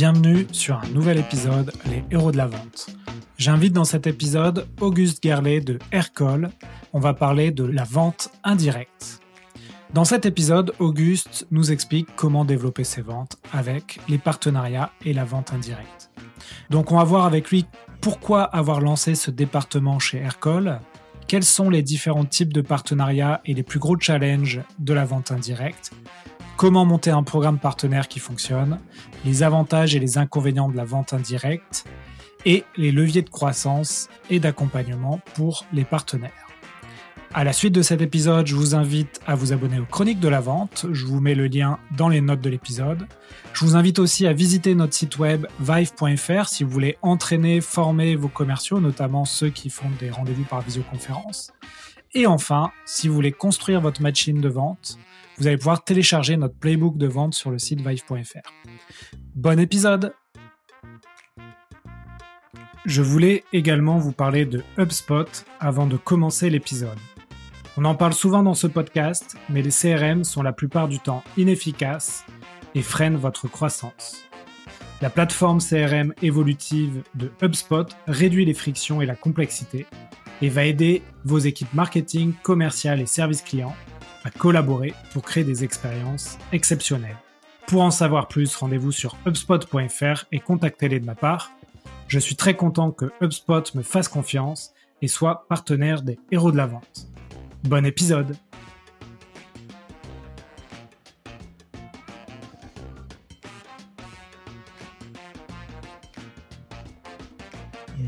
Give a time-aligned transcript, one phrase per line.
[0.00, 2.86] Bienvenue sur un nouvel épisode Les héros de la vente.
[3.36, 6.50] J'invite dans cet épisode Auguste Gerlet de Aircall.
[6.92, 9.20] On va parler de la vente indirecte.
[9.92, 15.24] Dans cet épisode, Auguste nous explique comment développer ses ventes avec les partenariats et la
[15.24, 16.12] vente indirecte.
[16.70, 17.66] Donc on va voir avec lui
[18.00, 20.80] pourquoi avoir lancé ce département chez Aircall,
[21.26, 25.32] quels sont les différents types de partenariats et les plus gros challenges de la vente
[25.32, 25.90] indirecte,
[26.58, 28.80] comment monter un programme partenaire qui fonctionne,
[29.24, 31.84] les avantages et les inconvénients de la vente indirecte,
[32.44, 36.48] et les leviers de croissance et d'accompagnement pour les partenaires.
[37.32, 40.28] À la suite de cet épisode, je vous invite à vous abonner aux Chroniques de
[40.28, 40.86] la Vente.
[40.90, 43.06] Je vous mets le lien dans les notes de l'épisode.
[43.52, 48.16] Je vous invite aussi à visiter notre site web vive.fr si vous voulez entraîner, former
[48.16, 51.52] vos commerciaux, notamment ceux qui font des rendez-vous par visioconférence.
[52.14, 54.98] Et enfin, si vous voulez construire votre machine de vente,
[55.38, 58.50] vous allez pouvoir télécharger notre playbook de vente sur le site vive.fr.
[59.36, 60.12] Bon épisode
[62.84, 65.26] Je voulais également vous parler de HubSpot
[65.60, 66.98] avant de commencer l'épisode.
[67.76, 71.22] On en parle souvent dans ce podcast, mais les CRM sont la plupart du temps
[71.36, 72.24] inefficaces
[72.74, 74.24] et freinent votre croissance.
[75.00, 79.86] La plateforme CRM évolutive de HubSpot réduit les frictions et la complexité
[80.42, 83.76] et va aider vos équipes marketing, commerciales et services clients
[84.24, 87.16] à collaborer pour créer des expériences exceptionnelles.
[87.66, 91.52] Pour en savoir plus, rendez-vous sur HubSpot.fr et contactez-les de ma part.
[92.06, 96.56] Je suis très content que HubSpot me fasse confiance et soit partenaire des héros de
[96.56, 97.08] la vente.
[97.64, 98.36] Bon épisode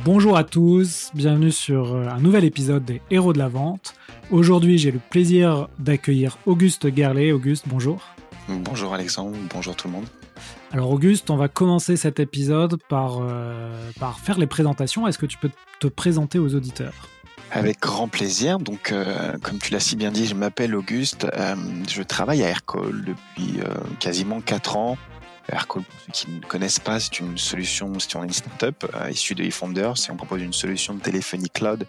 [0.02, 3.94] Bonjour à tous, bienvenue sur euh, un nouvel épisode des Héros de la Vente.
[4.30, 7.32] Aujourd'hui, j'ai le plaisir d'accueillir Auguste Gerlet.
[7.32, 8.00] Auguste, bonjour.
[8.48, 10.06] Bonjour Alexandre, bonjour tout le monde.
[10.70, 15.08] Alors Auguste, on va commencer cet épisode par, euh, par faire les présentations.
[15.08, 15.50] Est-ce que tu peux
[15.80, 16.94] te présenter aux auditeurs?
[17.50, 18.60] Avec grand plaisir.
[18.60, 21.26] Donc, euh, comme tu l'as si bien dit, je m'appelle Auguste.
[21.34, 21.56] Euh,
[21.88, 23.58] je travaille à Aircall depuis
[23.98, 24.96] quasiment 4 ans.
[25.48, 29.42] Aircall, pour ceux qui ne connaissent pas, c'est une solution, c'est une startup issue de
[29.42, 31.84] eFounders et on propose une solution de téléphonie cloud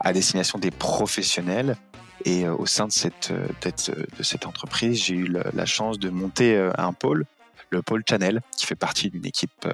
[0.00, 1.76] à destination des professionnels.
[2.24, 6.92] Et au sein de cette, de cette entreprise, j'ai eu la chance de monter un
[6.92, 7.24] pôle,
[7.70, 9.66] le pôle Channel, qui fait partie d'une équipe,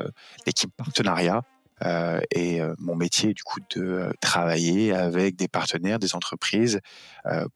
[0.77, 1.43] partenariat,
[1.85, 6.81] euh, et euh, mon métier du coup de euh, travailler avec des partenaires, des entreprises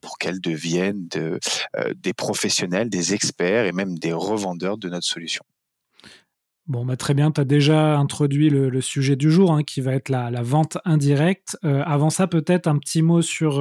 [0.01, 1.41] pour qu'elles deviennent de,
[1.97, 5.45] des professionnels, des experts et même des revendeurs de notre solution.
[6.69, 9.93] Bon, bah très bien, tu as déjà introduit le, sujet du jour, hein, qui va
[9.93, 11.57] être la, vente indirecte.
[11.63, 13.61] avant ça, peut-être un petit mot sur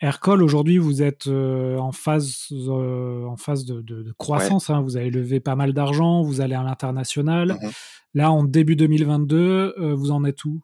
[0.00, 0.42] Aircall.
[0.42, 4.70] Aujourd'hui, vous êtes en phase, en phase de, croissance.
[4.70, 4.82] Hein.
[4.82, 7.56] vous avez levé pas mal d'argent, vous allez à l'international.
[7.60, 7.70] Mmh
[8.16, 10.62] Là, en début 2022, euh, vous en êtes où?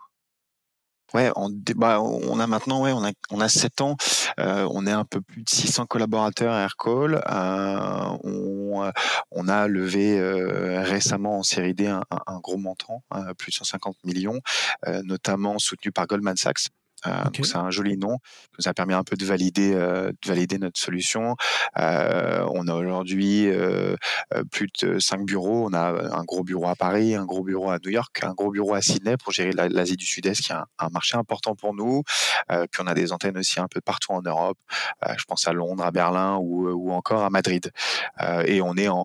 [1.12, 3.96] Ouais, on, bah, on a maintenant, ouais, on a, on a 7 ans,
[4.40, 7.16] euh, on est un peu plus de 600 collaborateurs à Aircall.
[7.16, 8.90] Euh, on,
[9.32, 10.18] on, a levé
[10.80, 13.02] récemment en série D un, un gros montant,
[13.36, 14.40] plus de 150 millions,
[15.04, 16.70] notamment soutenu par Goldman Sachs.
[17.06, 20.10] Euh, donc c'est un joli nom qui nous a permis un peu de valider, euh,
[20.10, 21.36] de valider notre solution.
[21.78, 23.50] Euh, on a aujourd'hui
[24.50, 25.68] plus de cinq bureaux.
[25.68, 28.50] On a un gros bureau à Paris, un gros bureau à New York, un gros
[28.50, 32.02] bureau à Sydney pour gérer l'Asie du Sud-Est, qui est un, marché important pour nous.
[32.48, 34.58] puis on a des antennes aussi un peu partout en Europe.
[35.16, 37.70] je pense à Londres, à Berlin ou, ou encore à Madrid.
[38.46, 39.04] et on est en,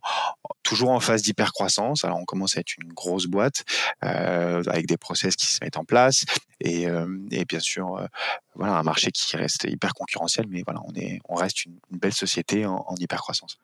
[0.68, 2.04] toujours en phase d'hypercroissance.
[2.04, 3.64] Alors on commence à être une grosse boîte
[4.02, 6.26] avec des process qui se mettent en place
[6.60, 6.88] et,
[7.32, 8.08] et bien sûr euh,
[8.56, 12.14] voilà, un marché qui reste hyper concurrentiel, mais voilà, on, est, on reste une, belle
[12.14, 13.60] société en, hyper croissance.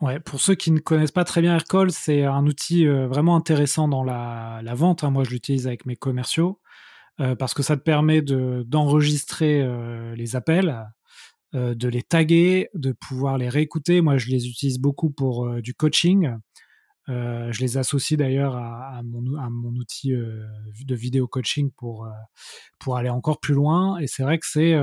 [0.00, 3.36] Ouais, pour ceux qui ne connaissent pas très bien Aircall, c'est un outil euh, vraiment
[3.36, 5.04] intéressant dans la, vente.
[5.04, 5.10] Hein.
[5.10, 6.60] Moi, je l'utilise avec mes commerciaux
[7.20, 9.64] euh, parce que ça te permet d'enregistrer
[10.16, 10.88] les appels,
[11.52, 14.00] de les taguer, de pouvoir les réécouter.
[14.00, 16.34] Moi, je les utilise beaucoup pour du coaching.
[17.08, 20.46] Euh, je les associe d'ailleurs à, mon, outil euh,
[20.84, 22.10] de vidéo coaching pour, euh,
[22.78, 23.98] pour aller encore plus loin.
[23.98, 24.76] Et c'est vrai que c'est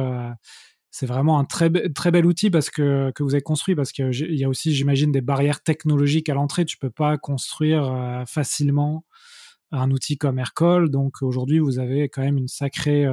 [0.91, 4.35] c'est vraiment un très, très bel outil parce que, que vous avez construit, parce qu'il
[4.35, 6.65] y a aussi, j'imagine, des barrières technologiques à l'entrée.
[6.65, 9.05] Tu peux pas construire facilement
[9.71, 10.89] un outil comme Aircall.
[10.89, 13.05] Donc aujourd'hui, vous avez quand même une sacrée,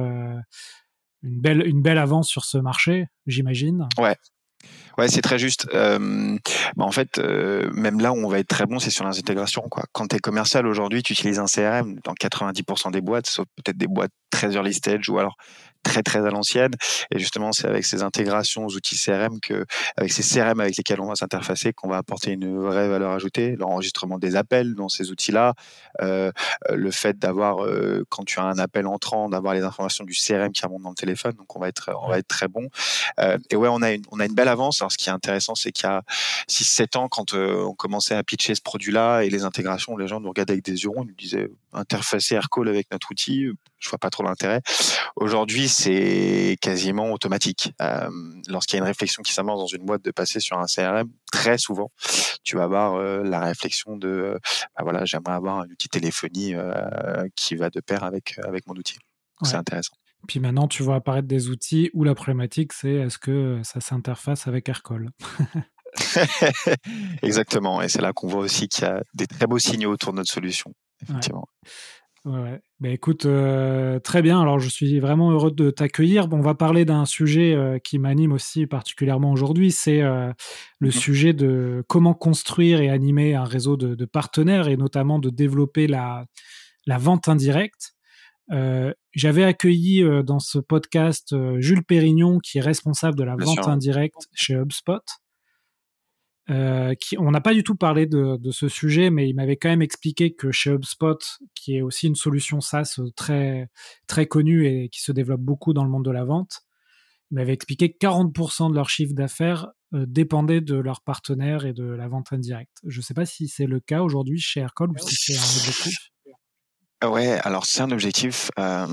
[1.23, 3.87] une, belle, une belle avance sur ce marché, j'imagine.
[3.97, 4.15] Ouais,
[4.97, 5.67] Ouais, c'est très juste.
[5.75, 6.37] Euh,
[6.75, 9.19] bah en fait, euh, même là où on va être très bon, c'est sur les
[9.19, 9.61] intégrations.
[9.69, 9.83] Quoi.
[9.91, 13.77] Quand tu es commercial aujourd'hui, tu utilises un CRM dans 90% des boîtes, sauf peut-être
[13.77, 15.37] des boîtes très early stage ou alors
[15.87, 16.71] très très à l'ancienne.
[17.11, 19.65] Et justement, c'est avec ces intégrations aux outils CRM que,
[19.95, 23.55] avec ces CRM avec lesquels on va s'interfacer, qu'on va apporter une vraie valeur ajoutée.
[23.55, 25.53] L'enregistrement des appels dans ces outils-là,
[26.01, 26.31] euh,
[26.69, 30.51] le fait d'avoir, euh, quand tu as un appel entrant, d'avoir les informations du CRM
[30.51, 31.33] qui remontent dans le téléphone.
[31.33, 32.69] Donc on va être, on va être très bon.
[33.19, 34.81] Euh, et ouais, on a une, on a une belle avance.
[34.81, 36.03] Alors ce qui est intéressant, c'est qu'il y a
[36.49, 40.29] 6-7 ans, quand on commençait à pitcher ce produit-là et les intégrations, les gens nous
[40.29, 43.47] regardaient avec des yeux ronds, nous disaient interfacer Aircall avec notre outil,
[43.79, 44.61] je vois pas trop l'intérêt.
[45.15, 47.73] Aujourd'hui, c'est quasiment automatique.
[47.81, 48.09] Euh,
[48.47, 51.09] Lorsqu'il y a une réflexion qui s'amorce dans une boîte de passer sur un CRM,
[51.31, 51.91] très souvent,
[52.43, 54.39] tu vas avoir euh, la réflexion de, euh,
[54.75, 58.73] bah voilà, j'aimerais avoir un outil téléphonie euh, qui va de pair avec avec mon
[58.75, 58.97] outil.
[59.43, 59.93] C'est intéressant.
[60.27, 64.47] Puis maintenant, tu vois apparaître des outils où la problématique, c'est est-ce que ça s'interface
[64.47, 65.11] avec Aircall?
[67.21, 67.81] Exactement.
[67.81, 70.17] Et c'est là qu'on voit aussi qu'il y a des très beaux signaux autour de
[70.17, 70.73] notre solution.
[71.03, 71.47] Effectivement.
[71.63, 71.71] Ouais.
[72.79, 74.39] Ben écoute, euh, très bien.
[74.39, 76.27] Alors, je suis vraiment heureux de t'accueillir.
[76.27, 79.71] Bon, on va parler d'un sujet euh, qui m'anime aussi particulièrement aujourd'hui.
[79.71, 80.31] C'est euh,
[80.79, 85.29] le mmh sujet de comment construire et animer un réseau de, partenaires et notamment de
[85.29, 86.25] développer la,
[86.85, 87.93] la vente indirecte.
[89.13, 94.55] J'avais accueilli dans ce podcast Jules Pérignon, qui est responsable de la vente indirecte chez
[94.55, 95.01] HubSpot.
[96.49, 99.81] Euh, on n'a pas du tout parlé de, ce sujet, mais il m'avait quand même
[99.81, 101.19] expliqué que chez HubSpot,
[101.55, 103.69] qui est aussi une solution SaaS très,
[104.07, 106.61] très connue et qui se développe beaucoup dans le monde de la vente,
[107.31, 111.73] il m'avait expliqué que 40% de leur chiffre d'affaires euh, dépendait de leurs partenaires et
[111.73, 112.77] de la vente indirecte.
[112.85, 115.59] Je ne sais pas si c'est le cas aujourd'hui chez Aircall ou si c'est un
[115.59, 116.11] objectif.
[117.03, 118.49] Ouais, alors c'est un objectif.
[118.57, 118.87] Euh,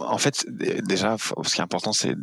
[0.00, 0.46] en fait,
[0.84, 2.14] déjà, ce qui est important, c'est,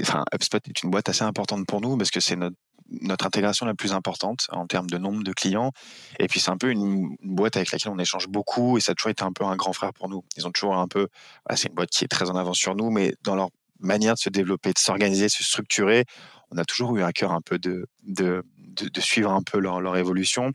[0.00, 2.56] enfin, HubSpot est une boîte assez importante pour nous parce que c'est notre
[2.90, 5.72] notre intégration la plus importante en termes de nombre de clients.
[6.18, 8.94] Et puis c'est un peu une, boîte avec laquelle on échange beaucoup et ça a
[8.94, 10.24] toujours été un peu un grand frère pour nous.
[10.36, 11.08] Ils ont toujours un peu,
[11.54, 13.50] c'est une boîte qui est très en avance sur nous, mais dans leur
[13.80, 16.04] manière de se développer, de s'organiser, de se structurer,
[16.50, 19.80] on a toujours eu à cœur un peu de, de, de, suivre un peu leur,
[19.80, 20.52] leur évolution.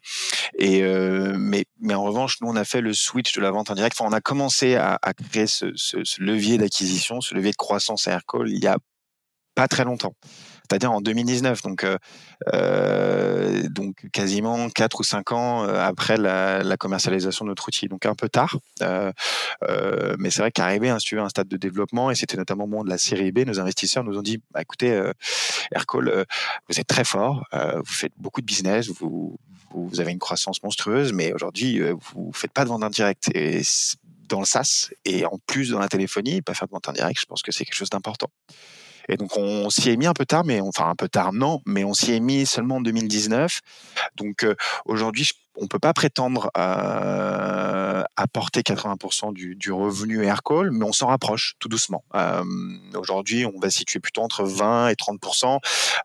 [0.57, 3.69] Et euh, mais, mais en revanche, nous, on a fait le switch de la vente
[3.69, 3.98] indirecte.
[4.00, 5.00] Enfin, on a commencé à,
[5.31, 8.78] créer ce levier d'acquisition, ce levier de croissance à Aircall il y a
[9.54, 10.16] pas très longtemps
[10.71, 11.97] c'est-à-dire en 2019, donc, euh,
[12.53, 17.89] euh, donc quasiment 4 ou 5 ans euh, après la, commercialisation de notre outil.
[17.89, 22.15] Donc un peu tard, mais c'est vrai qu'arrivé à un, un stade de développement, et
[22.15, 25.12] c'était notamment au moment de la série B, nos investisseurs nous ont dit, bah, écoutez,
[25.73, 26.25] Aircall,
[26.69, 29.38] vous êtes très fort, vous faites beaucoup de business, vous,
[30.00, 31.81] avez une croissance monstrueuse, mais aujourd'hui,
[32.13, 33.29] vous faites pas de vente indirecte.
[33.35, 33.62] Et
[34.29, 37.25] dans le SaaS et en plus dans la téléphonie, pas faire de vente indirecte, je
[37.25, 38.31] pense que c'est quelque chose d'important.
[39.12, 41.62] Et donc on s'y est mis un peu tard, mais enfin un peu tard non,
[41.66, 43.60] mais on s'y est mis seulement en 2019.
[44.16, 44.56] Donc euh,
[44.86, 51.08] aujourd'hui, on peut pas prétendre à, porter 80% du, du, revenu Aircall, mais on s'en
[51.08, 52.06] rapproche tout doucement.
[52.16, 52.44] Euh,
[52.96, 55.60] aujourd'hui, on va situer plutôt entre 20 et 30%,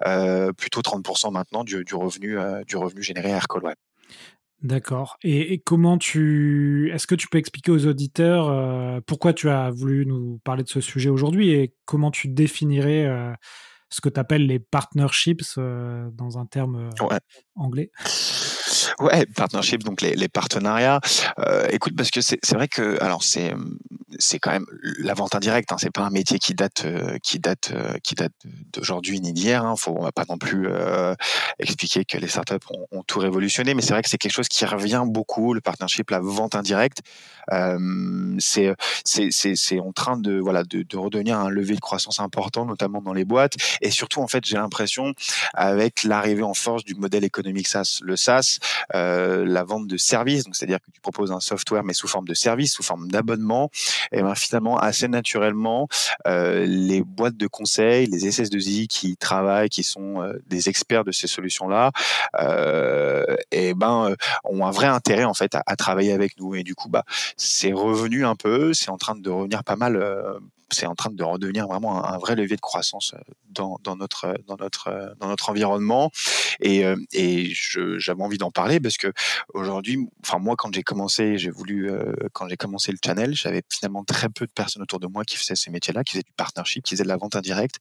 [0.07, 2.37] euh, plutôt 30% maintenant du, du revenu
[2.67, 3.63] du revenu généré Aircall.
[3.63, 3.75] Ouais.
[4.67, 5.17] D'accord.
[5.23, 6.91] Et, comment tu.
[6.93, 10.69] Est-ce que tu peux expliquer aux auditeurs euh, pourquoi tu as voulu nous parler de
[10.69, 13.33] ce sujet aujourd'hui et comment tu définirais euh,
[13.91, 16.91] ce que tu appelles les partnerships euh, dans un terme
[17.55, 17.93] anglais?
[19.01, 21.01] Ouais, partnership, donc les, les partenariats.
[21.39, 23.55] Euh, écoute, parce que c'est vrai que, alors c'est
[24.19, 24.67] c'est quand même
[24.99, 25.73] la vente indirecte.
[25.73, 28.33] Hein, c'est pas un métier qui date euh, qui date euh, qui date
[28.73, 29.65] d'aujourd'hui ni d'hier.
[29.65, 31.15] Hein, faut on va pas non plus euh,
[31.59, 34.49] expliquer que les startups ont, ont tout révolutionné, mais c'est vrai que c'est quelque chose
[34.49, 35.55] qui revient beaucoup.
[35.55, 37.01] Le partnership, la vente indirecte,
[38.39, 38.75] c'est
[39.05, 43.03] c'est c'est en train de voilà de, de redevenir un levier de croissance important, notamment
[43.03, 43.55] dans les boîtes.
[43.81, 45.15] Et surtout, en fait, j'ai l'impression
[45.55, 48.59] avec l'arrivée en force du modèle économique SaaS, le SaaS,
[48.93, 52.35] la vente de services, donc c'est-à-dire que tu proposes un software mais sous forme de
[52.35, 53.71] service, sous forme d'abonnement,
[54.13, 55.89] et ben finalement assez naturellement
[56.27, 61.13] euh, les boîtes de conseil, les SS2I qui travaillent, qui sont euh, des experts de
[61.13, 61.93] ces solutions-là,
[63.51, 64.15] et ben
[64.45, 66.55] ont un vrai intérêt en fait à, à, travailler avec nous.
[66.55, 67.05] Et du coup bah
[67.37, 69.97] c'est revenu un peu, c'est en train de revenir pas mal
[70.71, 73.19] c'est en train de redevenir vraiment un, vrai levier de croissance euh,
[73.51, 76.11] dans, notre dans notre euh, dans notre environnement.
[76.61, 76.97] Et, euh,
[77.99, 79.13] j'avais envie d'en parler parce que
[79.55, 81.91] aujourd'hui enfin moi quand j'ai commencé j'ai voulu
[82.33, 85.37] quand j'ai commencé le channel j'avais finalement très peu de personnes autour de moi qui
[85.37, 87.77] faisaient ces métiers là qui faisaient du partnership qui faisaient de la vente indirecte.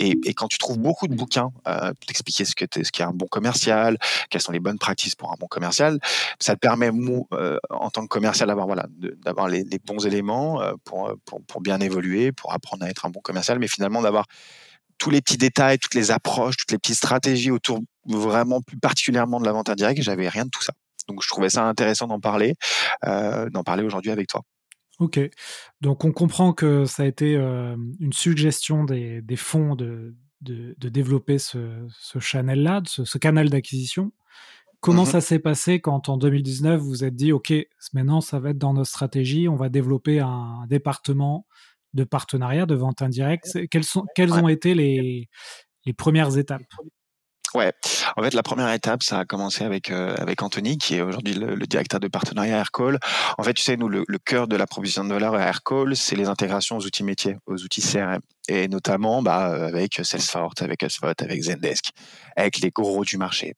[0.00, 3.12] Et, quand tu trouves beaucoup de bouquins euh, pour t'expliquer ce que ce qu'est un
[3.12, 3.98] bon commercial
[4.30, 5.98] quelles sont les bonnes pratiques pour un bon commercial
[6.38, 6.90] ça te permet
[7.32, 8.86] euh, en tant que commercial d'avoir voilà
[9.48, 11.12] les, les, bons éléments pour
[11.48, 14.26] pour bien évoluer pour apprendre à être un bon commercial, mais finalement d'avoir
[14.98, 19.40] tous les petits détails, toutes les approches, toutes les petites stratégies autour vraiment plus particulièrement
[19.40, 20.02] de la vente indirecte.
[20.02, 20.72] J'avais rien de tout ça.
[21.06, 22.54] Donc je trouvais ça intéressant d'en parler,
[23.06, 24.42] euh, d'en parler aujourd'hui avec toi.
[24.98, 25.20] Ok,
[25.80, 31.86] donc on comprend que ça a été une suggestion des, fonds de, de, développer ce,
[32.00, 34.12] ce channel-là, ce, canal d'acquisition.
[34.80, 37.52] Comment mmh ça s'est passé quand en 2019 vous vous êtes dit, OK,
[37.92, 41.46] maintenant ça va être dans notre stratégie, on va développer un département
[41.98, 45.28] de partenariat, de vente indirecte Quelles, sont, quelles ont été les,
[45.84, 46.62] les premières étapes?
[47.54, 47.72] Ouais,
[48.16, 51.32] en fait, la première étape, ça a commencé avec euh, avec Anthony, qui est aujourd'hui
[51.32, 52.98] le, directeur de partenariat Aircall.
[53.38, 55.96] En fait, tu sais, nous, le, le cœur de la provision de valeur à Aircall,
[55.96, 60.82] c'est les intégrations aux outils métiers, aux outils CRM et notamment bah, avec Salesforce, avec
[60.82, 61.90] HubSpot, avec Zendesk,
[62.34, 63.54] avec les gros du marché.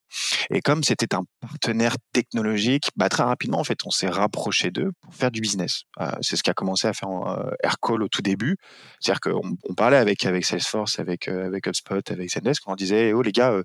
[0.50, 4.90] Et comme c'était un partenaire technologique, bah, très rapidement, en fait, on s'est rapproché d'eux
[5.00, 5.84] pour faire du business.
[6.00, 8.56] Euh, c'est ce qu'a commencé à faire euh, Aircall au tout début.
[9.00, 13.12] C'est-à-dire qu'on on parlait avec, avec Salesforce, avec, euh, avec HubSpot, avec Zendesk, on disait,
[13.12, 13.62] oh les gars, euh,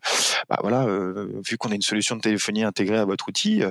[0.47, 0.85] bah, voilà,
[1.47, 3.63] vu qu'on a une solution de téléphonie intégrée à votre outil,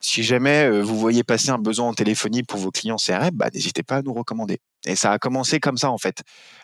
[0.00, 3.82] si jamais vous voyez passer un besoin en téléphonie pour vos clients CRM, bah, n'hésitez
[3.82, 4.58] pas à nous recommander.
[4.86, 6.22] Et ça a commencé comme ça en fait.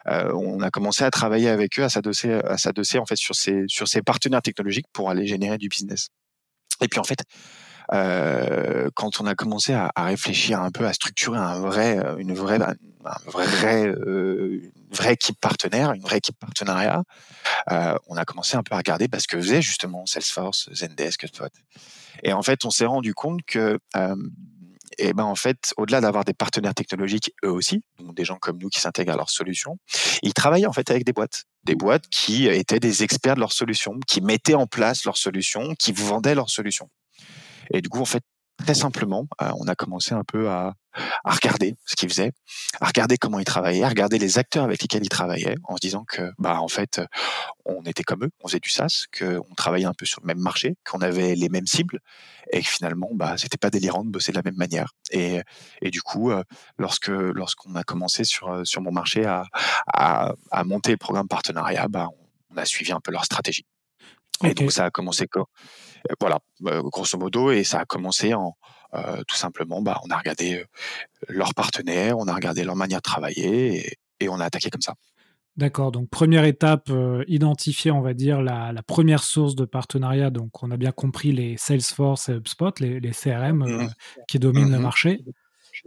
[0.09, 3.35] Euh, on a commencé à travailler avec eux, à s'adosser, à s'adosser en fait sur
[3.35, 6.09] ces sur ces partenaires technologiques pour aller générer du business.
[6.81, 7.19] Et puis en fait,
[7.93, 12.61] euh, quand on a commencé à, réfléchir un peu à structurer un vrai, une vraie,
[12.61, 12.75] un
[13.27, 17.03] vrai, euh, une vraie équipe partenaire, une vraie équipe partenariat,
[17.69, 21.53] on a commencé un peu à regarder parce que faisait justement Salesforce, Zendesk, Spot.
[22.23, 23.79] Et en fait, on s'est rendu compte que
[24.99, 28.59] et ben en fait, au-delà d'avoir des partenaires technologiques eux aussi, donc des gens comme
[28.59, 29.79] nous qui s'intègrent à leurs solutions,
[30.23, 33.53] ils travaillaient en fait avec des boîtes, des boîtes qui étaient des experts de leurs
[33.53, 36.89] solutions, qui mettaient en place leurs solutions, qui vendaient leurs solutions.
[37.73, 38.23] Et du coup, en fait,
[38.65, 40.75] très simplement, euh, on a commencé un peu à,
[41.25, 42.33] à regarder ce qu'ils faisaient,
[42.81, 45.81] à regarder comment ils travaillaient, à regarder les acteurs avec lesquels ils travaillaient, en se
[45.81, 47.01] disant que, bah, en fait,
[47.65, 50.39] on était comme eux, on faisait du SaaS, qu'on travaillait un peu sur le même
[50.39, 52.01] marché, qu'on avait les mêmes cibles,
[52.51, 54.93] et que finalement, bah, c'était pas délirant de bosser de la même manière.
[55.11, 55.41] Et,
[55.83, 56.43] et du coup, euh,
[56.79, 59.45] lorsque lorsqu'on a commencé sur sur mon marché à,
[59.93, 62.09] à, à monter le programme partenariat, bah,
[62.51, 63.67] on a suivi un peu leur stratégie.
[64.45, 65.47] Et donc ça a commencé quoi
[66.21, 68.57] Voilà, euh, grosso modo, et ça a commencé en
[68.95, 70.65] euh, tout simplement, bah, on a regardé
[71.29, 74.95] leurs partenaires, on a regardé leur manière de travailler, et, on a attaqué comme ça.
[75.57, 76.91] D'accord, donc première étape,
[77.27, 80.31] identifier, on va dire, la, première source de partenariat.
[80.31, 83.89] Donc on a bien compris les Salesforce et HubSpot, les, CRM mmh
[84.29, 85.25] qui dominent le mmh marché.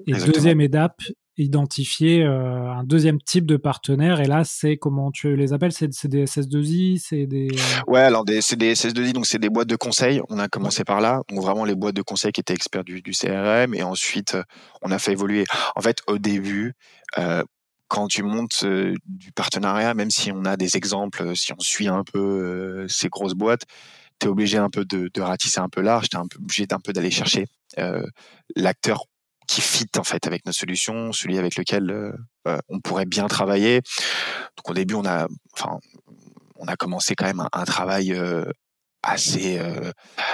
[0.08, 1.02] Et deuxième étape,
[1.44, 4.20] identifier euh, un deuxième type de partenaire.
[4.20, 5.72] Et là, c'est comment tu les appelles?
[5.72, 7.48] C'est des SS2I C'est des.
[7.88, 10.22] Ouais, alors c'est des SS2I, donc c'est des boîtes de conseil.
[10.30, 11.22] On a commencé par là.
[11.30, 13.74] Donc vraiment les boîtes de conseil qui étaient experts du, CRM.
[13.74, 14.44] Et ensuite, euh,
[14.82, 15.46] on a fait évoluer.
[15.76, 16.74] En fait, au début,
[17.18, 17.44] euh,
[17.88, 18.66] quand tu montes
[19.06, 23.34] du partenariat, même si on a des exemples, si on suit un peu ces grosses
[23.34, 23.64] boîtes,
[24.20, 26.38] tu es obligé un peu de, de, ratisser un peu large, tu es un peu
[26.38, 27.46] obligé d'un peu d'aller chercher
[28.56, 29.06] l'acteur
[29.50, 32.14] qui fit en fait avec notre solution, celui avec lequel euh,
[32.48, 33.82] euh, on pourrait bien travailler.
[34.58, 35.80] Donc au début, on a, enfin,
[36.56, 38.46] on a commencé quand même un, travail euh,
[39.02, 39.60] assez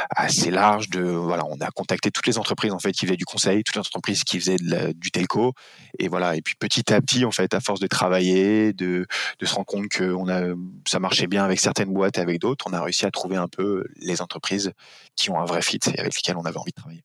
[0.10, 3.24] assez large de voilà on a contacté toutes les entreprises en fait qui faisaient du
[3.24, 4.58] conseil toutes les entreprises qui faisaient
[4.96, 5.54] du telco.
[5.98, 6.36] Et voilà.
[6.36, 9.06] Et puis petit à petit en fait à force de travailler de
[9.40, 10.42] de se rendre compte que on a
[10.86, 13.48] ça marchait bien avec certaines boîtes et avec d'autres on a réussi à trouver un
[13.48, 14.74] peu les entreprises
[15.16, 17.04] qui ont un vrai fit et avec lesquelles on avait envie de travailler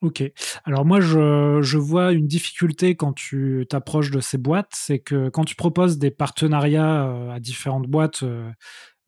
[0.00, 0.22] Ok.
[0.64, 5.28] Alors moi, je, je vois une difficulté quand tu t'approches de ces boîtes, c'est que
[5.28, 8.48] quand tu proposes des partenariats euh, à différentes boîtes, euh,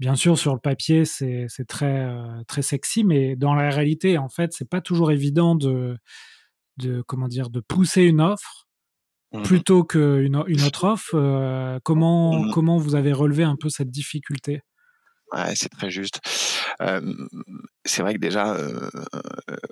[0.01, 4.29] bien sûr sur le papier c'est très euh, très sexy, mais dans la réalité, en
[4.29, 5.97] fait, c'est pas toujours évident de
[6.79, 8.67] de comment dire de pousser une offre
[9.33, 11.81] mmh plutôt qu'une une autre offre.
[11.85, 14.63] comment mmh comment vous avez relevé un peu cette difficulté?
[15.33, 16.21] Ouais, c'est très juste.
[17.85, 18.57] C'est vrai que déjà,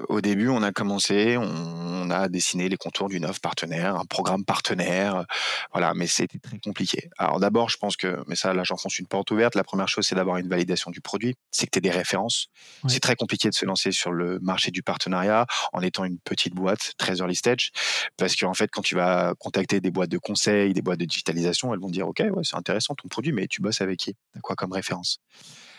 [0.08, 4.44] au début, on a commencé, on, a dessiné les contours d'une offre partenaire, un programme
[4.44, 5.26] partenaire,
[5.72, 7.10] voilà, mais c'était très compliqué.
[7.18, 9.54] Alors d'abord, je pense que, mais ça, là, j'enfonce une porte ouverte.
[9.54, 12.48] La première chose, c'est d'avoir une validation du produit, c'est que tu aies des références.
[12.86, 16.54] C'est très compliqué de se lancer sur le marché du partenariat en étant une petite
[16.54, 17.70] boîte, très early stage,
[18.16, 21.74] parce qu'en fait, quand tu vas contacter des boîtes de conseil, des boîtes de digitalisation,
[21.74, 24.14] elles vont dire, OK, ouais, c'est intéressant ton produit, mais tu bosses avec qui?
[24.32, 25.18] T'as quoi comme référence?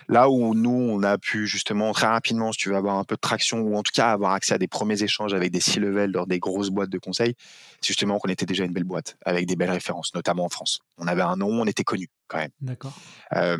[0.09, 3.15] Là où nous, on a pu justement très rapidement, si tu veux avoir un peu
[3.15, 6.11] de traction ou en tout cas avoir accès à des premiers échanges avec des C-level
[6.11, 7.35] dans des grosses boîtes de conseil,
[7.79, 10.79] c'est justement qu'on était déjà une belle boîte avec des belles références, notamment en France.
[10.97, 12.49] On avait un nom, on était connu quand même.
[12.59, 12.97] D'accord.
[13.35, 13.57] Euh,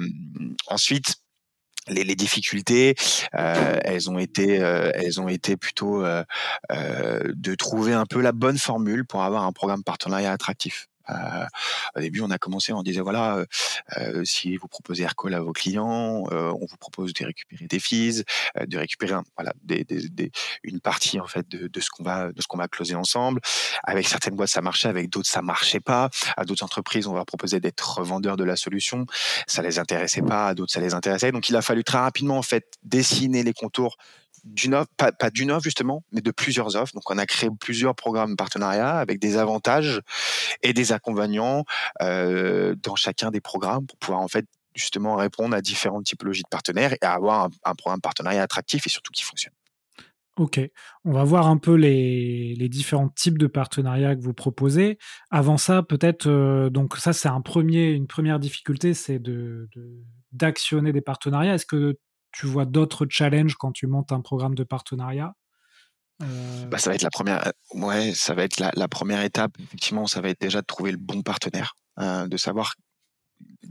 [0.68, 1.18] ensuite,
[1.88, 2.96] les, les, difficultés,
[3.36, 6.24] euh, elles ont été, euh, elles ont été plutôt euh,
[6.72, 10.89] euh de trouver un peu la bonne formule pour avoir un programme partenariat attractif.
[11.96, 13.44] Au début, on a commencé, on disait voilà,
[14.24, 18.24] si vous proposez Aircall à vos clients, on vous propose de récupérer des fees,
[18.60, 19.54] de récupérer voilà
[20.64, 23.42] une partie en fait de, ce qu'on va de ce qu'on closer ensemble.
[23.84, 26.10] Avec certaines boîtes, ça marchait, avec d'autres, ça marchait pas.
[26.38, 29.06] À d'autres entreprises, on va proposer d'être revendeur de la solution.
[29.48, 31.32] Ça les intéressait pas, à d'autres, ça les intéressait.
[31.32, 33.98] Donc, il a fallu très rapidement en fait dessiner les contours
[34.98, 36.94] pas, d'une offre justement, mais de plusieurs offres.
[36.94, 40.02] Donc, on a créé plusieurs programmes de partenariat avec des avantages
[40.64, 41.66] et des inconvénients
[42.02, 46.50] euh, dans chacun des programmes pour pouvoir en fait justement répondre à différentes typologies de
[46.50, 49.54] partenaires et avoir un, programme partenariat attractif et surtout qui fonctionne.
[50.38, 50.62] Ok,
[51.04, 54.98] on va voir un peu les, différents types de partenariats que vous proposez.
[55.32, 59.68] Avant ça, peut-être, euh, donc ça c'est un premier, une première difficulté, c'est de,
[60.32, 61.56] d'actionner des partenariats.
[61.56, 61.98] Est-ce que
[62.32, 65.34] tu vois d'autres challenges quand tu montes un programme de partenariat
[66.22, 69.54] euh bah, ça va être la première, ouais, ça va être la, première étape.
[69.60, 72.76] Effectivement, ça va être déjà de trouver le bon partenaire, euh, de savoir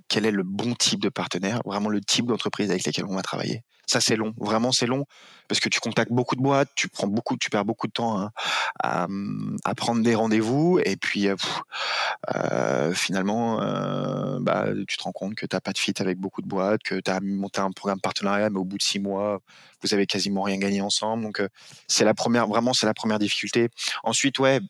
[0.08, 3.22] quel est le bon type de partenaire, vraiment le type d'entreprise avec lesquelles on va
[3.22, 3.62] travailler.
[3.88, 4.34] Ça, c'est long.
[4.36, 5.06] Vraiment, c'est long
[5.48, 8.20] parce que tu contactes beaucoup de boîtes, tu prends beaucoup, tu perds beaucoup de temps
[8.20, 8.30] hein,
[8.82, 11.36] à, prendre des rendez-vous et puis euh,
[12.34, 16.18] euh finalement, euh, bah, tu te rends compte que tu n'as pas de fit avec
[16.18, 18.98] beaucoup de boîtes, que tu as monté un programme partenariat, mais au bout de six
[18.98, 19.40] mois,
[19.82, 21.22] vous avez quasiment rien gagné ensemble.
[21.22, 21.42] Donc,
[21.86, 23.70] c'est la première, vraiment, c'est la première difficulté.
[24.02, 24.60] Ensuite, ouais,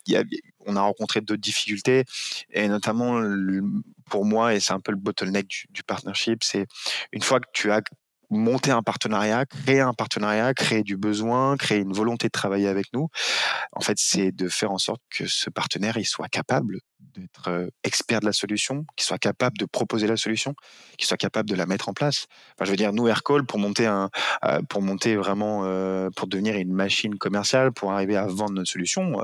[0.64, 2.04] on a rencontré d'autres difficultés
[2.52, 3.20] et notamment
[4.08, 6.66] pour moi, et c'est un peu le bottleneck du, du partnership, c'est
[7.12, 7.82] une fois que tu as
[8.30, 12.86] monter un partenariat, créer un partenariat, créer du besoin, créer une volonté de travailler avec
[12.92, 13.08] nous.
[13.72, 17.68] En fait, c'est de faire en sorte que ce partenaire il soit capable d'être euh,
[17.84, 20.54] expert de la solution, qu'il soit capable de proposer la solution,
[20.96, 22.26] qu'il soit capable de la mettre en place.
[22.54, 24.10] Enfin, je veux dire, nous Aircall pour monter un,
[24.44, 28.70] euh, pour monter vraiment, euh, pour devenir une machine commerciale, pour arriver à vendre notre
[28.70, 29.18] solution,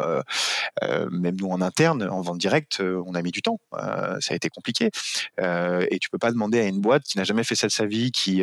[1.10, 3.58] même nous en interne, en vente directe, on a mis du temps.
[3.72, 4.90] ça a été compliqué.
[5.38, 7.86] et tu peux pas demander à une boîte qui n'a jamais fait ça de sa
[7.86, 8.42] vie, qui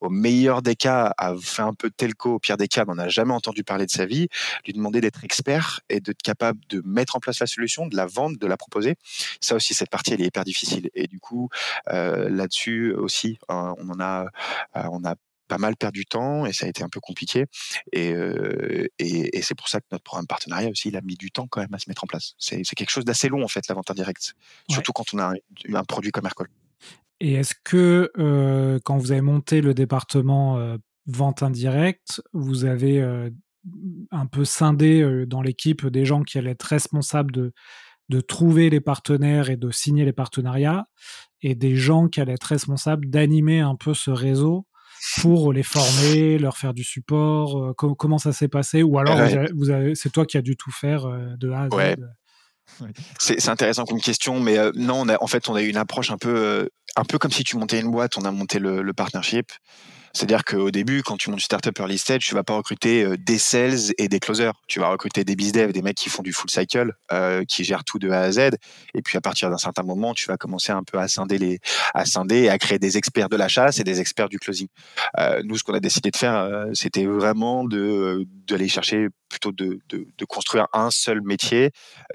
[0.00, 2.98] au meilleur des cas, a fait un peu de telco, au pire des cas, n'en
[2.98, 4.28] a jamais entendu parler de sa vie,
[4.66, 8.06] lui demander d'être expert et d'être capable de mettre en place la solution, de la
[8.06, 8.69] vendre, de la proposer.
[9.40, 10.90] Ça aussi, cette partie, elle est hyper difficile.
[10.94, 11.48] Et du coup,
[11.88, 14.26] euh, là-dessus aussi, euh, on en a,
[14.76, 15.14] euh, on a
[15.48, 17.46] pas mal perdu du temps et ça a été un peu compliqué.
[17.92, 18.14] Et,
[19.00, 21.60] et, c'est pour ça que notre programme partenariat aussi, il a mis du temps quand
[21.60, 22.34] même à se mettre en place.
[22.38, 24.34] C'est quelque chose d'assez long en fait, la vente indirecte,
[24.68, 26.46] surtout quand on a un, un produit comme Aircall.
[27.20, 33.00] Et est-ce que euh, quand vous avez monté le département euh, vente indirecte, vous avez
[33.00, 33.30] euh,
[34.10, 37.52] un peu scindé dans l'équipe des gens qui allaient être responsables de,
[38.10, 40.84] de trouver les partenaires et de signer les partenariats,
[41.42, 44.66] et des gens qui allaient être responsables d'animer un peu ce réseau
[45.22, 49.16] pour les former, leur faire du support Comment ça s'est passé Ou alors
[49.56, 51.06] vous avez, c'est toi qui as dû tout faire
[51.38, 51.96] de A à Z.
[53.18, 56.12] C'est intéressant comme question, mais non, on a, en fait, on a eu une approche
[56.12, 58.92] un peu un peu comme si tu montais une boîte, on a monté le, le
[58.92, 59.50] partnership.
[60.12, 63.16] C'est-à-dire qu'au début, quand tu montes une startup early stage, tu vas pas recruter euh,
[63.16, 64.52] des sales et des closers.
[64.66, 67.84] Tu vas recruter des biz des mecs qui font du full cycle, euh, qui gèrent
[67.84, 68.50] tout de A à Z.
[68.94, 71.60] Et puis à partir d'un certain moment, tu vas commencer un peu à scinder les,
[71.94, 74.68] à scinder et à créer des experts de la chasse et des experts du closing.
[75.18, 79.52] Euh, nous, ce qu'on a décidé de faire, euh, c'était vraiment de d'aller chercher plutôt
[79.52, 81.70] de, de, de, construire un seul métier,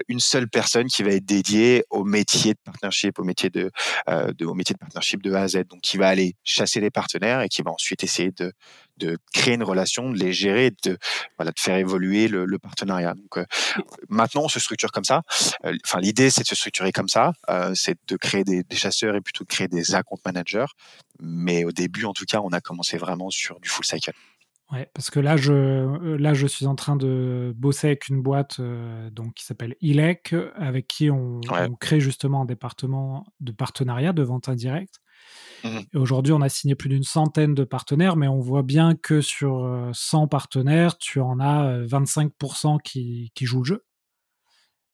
[0.08, 3.70] une seule personne qui va être dédiée au métier de partnership, au métier de,
[4.08, 5.64] euh, de au métier de partnership de A à Z.
[5.68, 8.52] Donc, qui va aller chasser des partenaires et qui va ensuite essayer de,
[8.98, 10.98] de créer une relation, de les gérer, de
[11.38, 13.14] voilà, de faire évoluer le, le partenariat.
[13.14, 13.44] Donc, euh,
[14.08, 15.22] maintenant, on se structure comme ça.
[15.64, 17.32] Euh, enfin, l'idée, c'est de se structurer comme ça.
[17.50, 20.66] Euh, c'est de créer des, des, chasseurs et plutôt de créer des account managers.
[21.20, 24.12] Mais au début, en tout cas, on a commencé vraiment sur du full cycle.
[24.72, 28.20] Ouais, parce que là, je, euh, là, je suis en train de bosser avec une
[28.20, 31.40] boîte euh, donc, qui s'appelle ILEC, avec qui on,
[31.78, 34.96] crée justement un département de partenariat de vente indirecte.
[35.62, 38.96] Mmh Et aujourd'hui, on a signé plus d'une centaine de partenaires, mais on voit bien
[38.96, 43.84] que sur 100 euh, partenaires, tu en as 25% qui, qui jouent le jeu.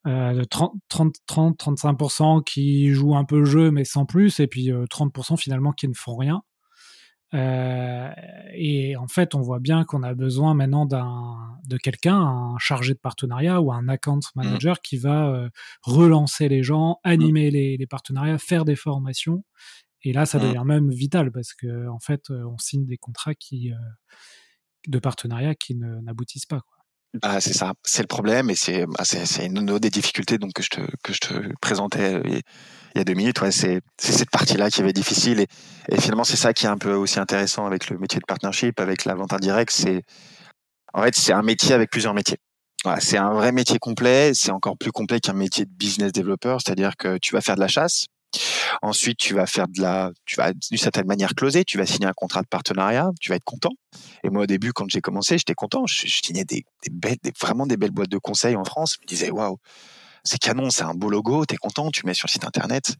[0.04, 4.70] 30, 30, 30, 35% qui jouent un peu le jeu, mais sans plus, et puis
[4.70, 6.42] 30% finalement qui ne font rien.
[7.34, 8.10] Euh,
[8.54, 12.92] et en fait, on voit bien qu'on a besoin maintenant d'un de quelqu'un, un chargé
[12.92, 14.42] de partenariat ou un account mmh.
[14.42, 15.48] manager qui va euh,
[15.82, 17.08] relancer les gens, mmh.
[17.08, 19.44] animer les, les, partenariats, faire des formations.
[20.02, 20.42] Et là, ça mmh.
[20.42, 23.72] devient même vital parce que en fait, euh, on signe des contrats qui
[24.88, 26.60] de partenariat qui n'aboutissent pas.
[26.60, 26.81] Quoi.
[27.20, 30.62] Bah, c'est ça, c'est le problème et c'est bah, c'est une des difficultés donc que
[30.62, 33.40] je te que je te présentais il y a deux minutes.
[33.42, 35.46] Ouais, c'est c'est cette partie-là qui est difficile et,
[35.90, 38.80] et finalement c'est ça qui est un peu aussi intéressant avec le métier de partnership,
[38.80, 39.72] avec la vente indirecte.
[39.72, 40.02] C'est
[40.94, 42.38] en fait c'est un métier avec plusieurs métiers.
[43.00, 44.32] c'est un vrai métier complet.
[44.34, 47.60] C'est encore plus complet qu'un métier de business developer, c'est-à-dire que tu vas faire de
[47.60, 48.06] la chasse.
[48.82, 52.06] Ensuite, tu vas faire de la, tu vas d'une certaine manière closer, tu vas signer
[52.06, 53.72] un contrat de partenariat, tu vas être content.
[54.24, 55.86] Et moi, au début, quand j'ai commencé, j'étais content.
[55.86, 58.96] Je, signais des, belles, vraiment des belles boîtes de conseils en France.
[58.98, 59.58] Je me disais, waouh,
[60.24, 62.96] c'est canon, c'est un beau logo, t'es content, tu mets sur le site internet.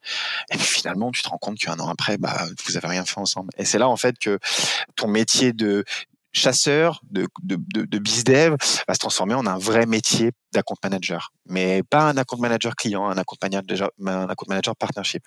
[0.53, 3.19] Et puis finalement, tu te rends compte qu'un an après, bah, vous avez rien fait
[3.19, 3.51] ensemble.
[3.59, 4.39] Et c'est là, en fait, que
[4.97, 5.85] ton métier de
[6.33, 8.57] chasseur, de, de, de, de bizdev
[8.89, 13.09] va se transformer en un vrai métier d'account manager, mais pas un account manager client,
[13.09, 15.25] un account manager, un account manager partnership.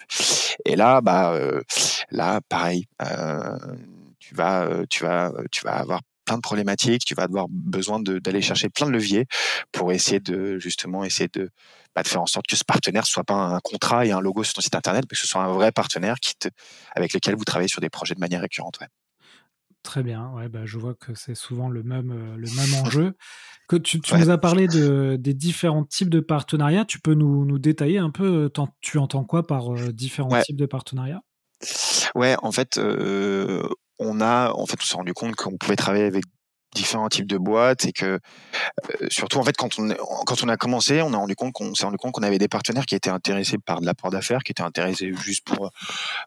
[0.66, 1.62] Et là, bah, euh,
[2.12, 3.58] là, pareil, euh,
[4.20, 8.00] tu vas, euh, tu vas, tu vas avoir plein de problématiques, tu vas avoir besoin
[8.00, 9.26] d'aller chercher plein de leviers
[9.72, 11.52] pour essayer de justement essayer de,
[11.96, 14.44] bah, de faire en sorte que ce partenaire soit pas un contrat et un logo
[14.44, 16.50] sur ton site internet, mais que ce soit un vrai partenaire qui te,
[16.96, 18.80] avec lequel vous travaillez sur des projets de manière récurrente.
[18.82, 18.88] Ouais.
[19.86, 23.16] Très bien, ouais, bah, je vois que c'est souvent le même, euh, le même enjeu.
[23.70, 26.86] Que tu, nous as parlé de, des différents types de partenariats.
[26.86, 30.66] Tu peux nous, nous détailler un peu, tu entends quoi par euh, différents types de
[30.66, 31.22] partenariats?
[32.16, 36.26] Ouais, en fait, on a, en fait, on s'est rendu compte qu'on pouvait travailler avec
[36.76, 39.90] différents types de boîtes et que euh, surtout en fait quand on
[40.26, 42.48] quand on a commencé on a rendu compte qu'on s'est rendu compte qu'on avait des
[42.48, 45.72] partenaires qui étaient intéressés par de l'apport d'affaires qui étaient intéressés juste pour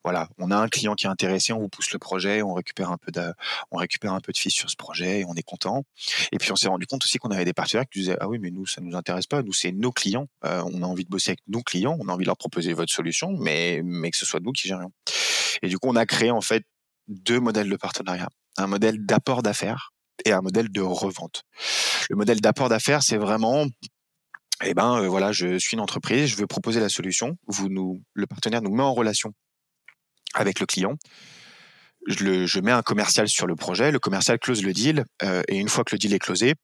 [0.04, 2.90] voilà on a un client qui est intéressé on vous pousse le projet on récupère
[2.90, 3.32] un peu de
[3.70, 5.84] on récupère un peu de fils sur ce projet et on est content.
[6.32, 8.38] Et puis on s'est rendu compte aussi qu'on avait des partenaires qui disaient ah oui
[8.38, 11.10] mais nous ça nous intéresse pas nous c'est nos clients euh, on a envie de
[11.10, 14.16] bosser avec nos clients on a envie de leur proposer votre solution mais mais que
[14.16, 14.92] ce soit nous qui gérions.
[15.62, 16.64] Et du coup on a créé en fait
[17.08, 18.28] deux modèles de partenariat.
[18.56, 19.92] Un modèle d'apport d'affaires
[20.24, 21.44] et un modèle de revente.
[22.10, 23.66] Le modèle d'apport d'affaires, c'est vraiment
[24.64, 27.36] eh ben euh, voilà, je suis une entreprise, je veux proposer la solution.
[27.46, 29.32] Vous nous, le partenaire nous met en relation
[30.34, 30.94] avec le client.
[32.06, 35.68] Je, mets un commercial sur le projet, le commercial close le deal, euh, et une
[35.68, 36.54] fois que le deal est closé,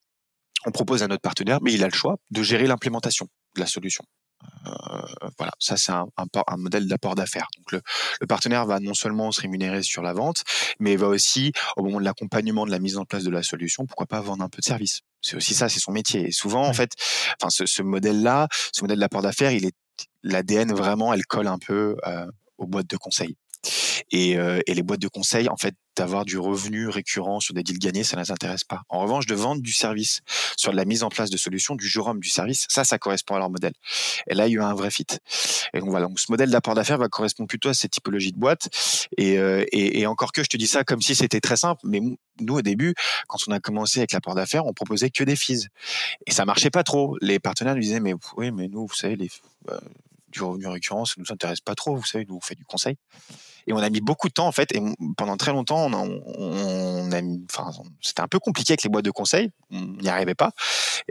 [0.64, 3.66] on propose à notre partenaire, mais il a le choix de gérer l'implémentation de la
[3.66, 4.04] solution.
[4.66, 7.48] Euh, voilà, ça c'est un, un, modèle d'apport d'affaires.
[7.56, 7.82] Donc le,
[8.20, 10.42] le, partenaire va non seulement se rémunérer sur la vente,
[10.78, 13.86] mais va aussi, au moment de l'accompagnement de la mise en place de la solution,
[13.86, 15.00] pourquoi pas vendre un peu de service.
[15.20, 16.28] C'est aussi ça, c'est son métier.
[16.28, 16.92] Et souvent, en fait,
[17.40, 19.74] enfin ce, ce modèle-là, ce modèle d'apport d'affaires, il est
[20.22, 22.26] l'ADN vraiment, elle colle un peu euh,
[22.58, 23.36] aux boîtes de conseil.
[24.10, 27.62] Et, euh, et, les boîtes de conseil, en fait, d'avoir du revenu récurrent sur des
[27.62, 28.82] deals gagnés, ça ne les intéresse pas.
[28.88, 30.20] En revanche, de vendre du service
[30.56, 33.38] sur la mise en place de solutions, du jour du service, ça, ça correspond à
[33.38, 33.72] leur modèle.
[34.28, 35.06] Et là, il y a un vrai fit.
[35.72, 38.38] Et donc voilà, donc ce modèle d'apport d'affaires va correspondre plutôt à cette typologie de
[38.38, 38.68] boîte.
[39.16, 42.00] Et, euh, et, encore que je te dis ça comme si c'était très simple, mais
[42.40, 42.94] nous au début,
[43.28, 45.68] quand on a commencé avec l'apport d'affaires, on proposait que des fees.
[46.26, 47.16] Et ça marchait pas trop.
[47.20, 49.30] Les partenaires nous disaient, mais oui, mais nous, vous savez, les,
[49.70, 49.78] euh,
[50.34, 51.96] du revenu récurrent, ça nous intéresse pas trop.
[51.96, 52.96] Vous savez, nous, on fait du conseil.
[53.66, 54.82] Et on a mis beaucoup de temps en fait, et
[55.16, 57.70] pendant très longtemps, on, a mis, enfin,
[58.02, 60.50] c'était un peu compliqué avec les boîtes de conseil, on n'y arrivait pas.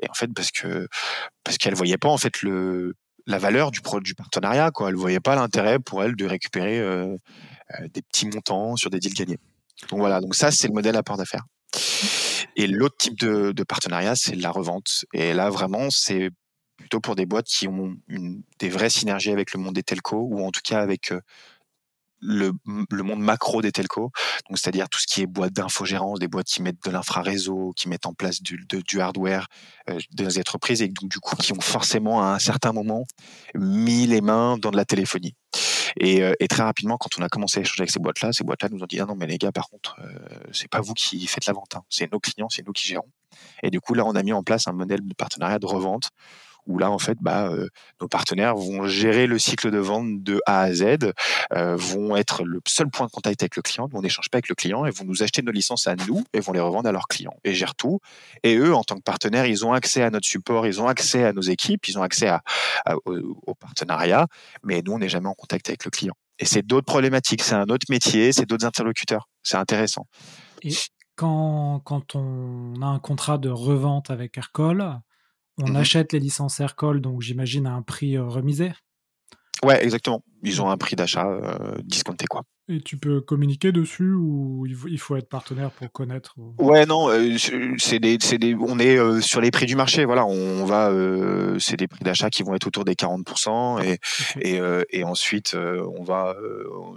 [0.01, 0.87] Et en fait, parce que
[1.43, 2.93] parce qu'elles voyaient pas en fait le
[3.25, 4.89] la valeur du du partenariat, quoi.
[4.89, 7.15] Elles voyaient pas l'intérêt pour elles de récupérer euh,
[7.79, 9.39] euh, des petits montants sur des deals gagnés.
[9.89, 11.45] Donc voilà, donc ça c'est le modèle à part d'affaires.
[12.55, 15.05] Et l'autre type de, de partenariat, c'est la revente.
[15.13, 16.29] Et là, vraiment, c'est
[16.83, 17.95] plutôt pour des boîtes qui ont
[18.59, 21.21] des vraies synergies avec le monde des telcos, ou en tout cas avec euh,
[22.19, 24.11] le, monde macro des telcos,
[24.49, 27.87] donc c'est-à-dire tout ce qui est boîte d'infogérance, des boîtes qui mettent de l'infraréseau, qui
[27.87, 28.59] mettent en place du,
[28.99, 29.47] hardware
[29.89, 33.05] euh, des entreprises et donc du coup qui ont forcément à un certain moment
[33.55, 35.35] mis les mains dans de la téléphonie.
[35.99, 38.43] Et, euh, et très rapidement, quand on a commencé à échanger avec ces boîtes-là, ces
[38.43, 40.93] boîtes-là nous ont dit ah non mais les gars, par contre, euh, c'est pas vous
[40.93, 41.83] qui faites la vente, hein.
[41.89, 43.09] c'est nos clients, c'est nous qui gérons.
[43.63, 46.09] Et du coup là, on a mis en place un modèle de partenariat de revente
[46.67, 47.67] où là en fait bah, euh,
[48.01, 51.11] nos partenaires vont gérer le cycle de vente de A à Z,
[51.53, 54.37] euh, vont être le seul point de contact avec le client, nous on n'échange pas
[54.37, 56.87] avec le client et vont nous acheter nos licences à nous et vont les revendre
[56.87, 57.99] à leurs clients et gèrent tout.
[58.43, 61.23] Et eux en tant que partenaires, ils ont accès à notre support, ils ont accès
[61.23, 62.31] à nos équipes, ils ont accès
[63.05, 64.27] au, partenariat,
[64.63, 66.13] mais nous on n'est jamais en contact avec le client.
[66.39, 69.29] Et c'est d'autres problématiques, c'est un autre métier, c'est d'autres interlocuteurs.
[69.43, 70.07] C'est intéressant.
[70.63, 70.71] Et
[71.15, 74.99] quand, quand on a un contrat de revente avec Aircall,
[75.57, 78.71] on mmh achète les licences Aircall, donc j'imagine à un prix euh, remisé.
[79.63, 80.23] Ouais, exactement.
[80.41, 82.41] Ils ont un prix d'achat euh, discounté, quoi.
[82.69, 87.37] Et tu peux communiquer dessus ou il faut être partenaire pour connaître Ouais, non, euh,
[87.77, 90.05] c'est des, des, on est sur les prix du marché.
[90.05, 90.91] Voilà, on va,
[91.59, 93.99] c'est des prix d'achat qui vont être autour des 40% et
[94.39, 96.35] et, et, ensuite on va,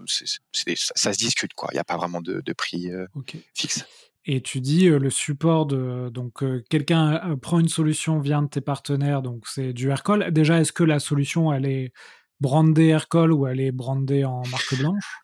[0.07, 1.69] ça se discute quoi.
[1.73, 2.89] Il n'y a pas vraiment de, prix
[3.55, 3.85] fixe.
[4.27, 9.23] Et tu dis le support de donc quelqu'un prend une solution vient de tes partenaires,
[9.23, 10.33] donc c'est du Aircall.
[10.33, 11.93] Déjà, est-ce que la solution elle est
[12.41, 15.23] brandée Aircall ou elle est brandée en marque blanche?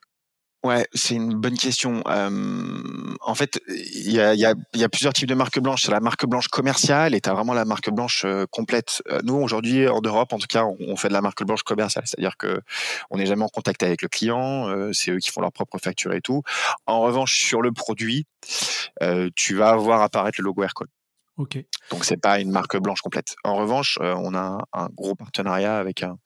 [0.63, 2.01] Ouais, c'est une bonne question.
[2.07, 5.81] Euh, en fait, il y a, y, a, y a, plusieurs types de marques blanches.
[5.83, 9.03] C'est la marque blanche commerciale et tu as vraiment la marque blanche euh, complète.
[9.23, 12.05] Nous, aujourd'hui, en Europe, en tout cas, on, on, fait de la marque blanche commerciale.
[12.07, 12.61] C'est-à-dire que
[13.09, 14.69] on n'est jamais en contact avec le client.
[14.69, 16.43] Euh, c'est eux qui font leur propre facture et tout.
[16.85, 18.25] En revanche, sur le produit,
[19.35, 20.87] tu vas voir apparaître le logo Aircall.
[21.35, 21.57] Ok.
[21.91, 23.35] Donc, c'est pas une marque blanche complète.
[23.43, 26.17] En revanche, on a un, un gros partenariat avec un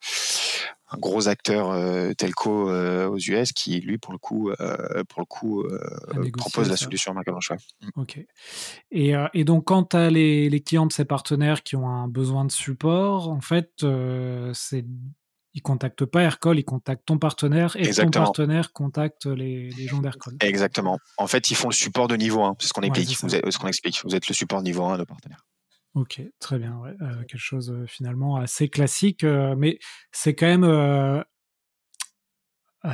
[0.90, 5.20] un gros acteur euh, telco euh, aux US qui lui pour le coup euh, pour
[5.20, 5.64] le coup
[6.36, 7.52] propose la solution marque blanche.
[7.52, 7.88] Mm.
[7.96, 8.20] Ok.
[8.90, 12.08] Et, et, donc quand tu as les, les, clients de ces partenaires qui ont un
[12.08, 13.84] besoin de support, en fait
[14.54, 14.84] c'est
[15.54, 18.26] ils contactent pas Aircall, ils contactent ton partenaire et Exactement.
[18.26, 20.34] ton partenaire contacte les, les gens d'Aircall.
[20.40, 20.98] Exactement.
[21.16, 23.18] En fait, ils font le support de niveau 1, c'est ce qu'on ouais, explique.
[23.22, 24.00] Vous ce qu'on explique.
[24.04, 25.44] Vous êtes le support niveau 1 de nos partenaires.
[25.94, 26.76] Ok, très bien.
[26.78, 26.94] Ouais.
[27.02, 29.78] Euh, quelque chose euh, finalement assez classique, euh, mais
[30.12, 31.24] c'est quand même,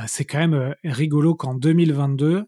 [0.07, 2.47] c'est quand même rigolo qu'en 2022,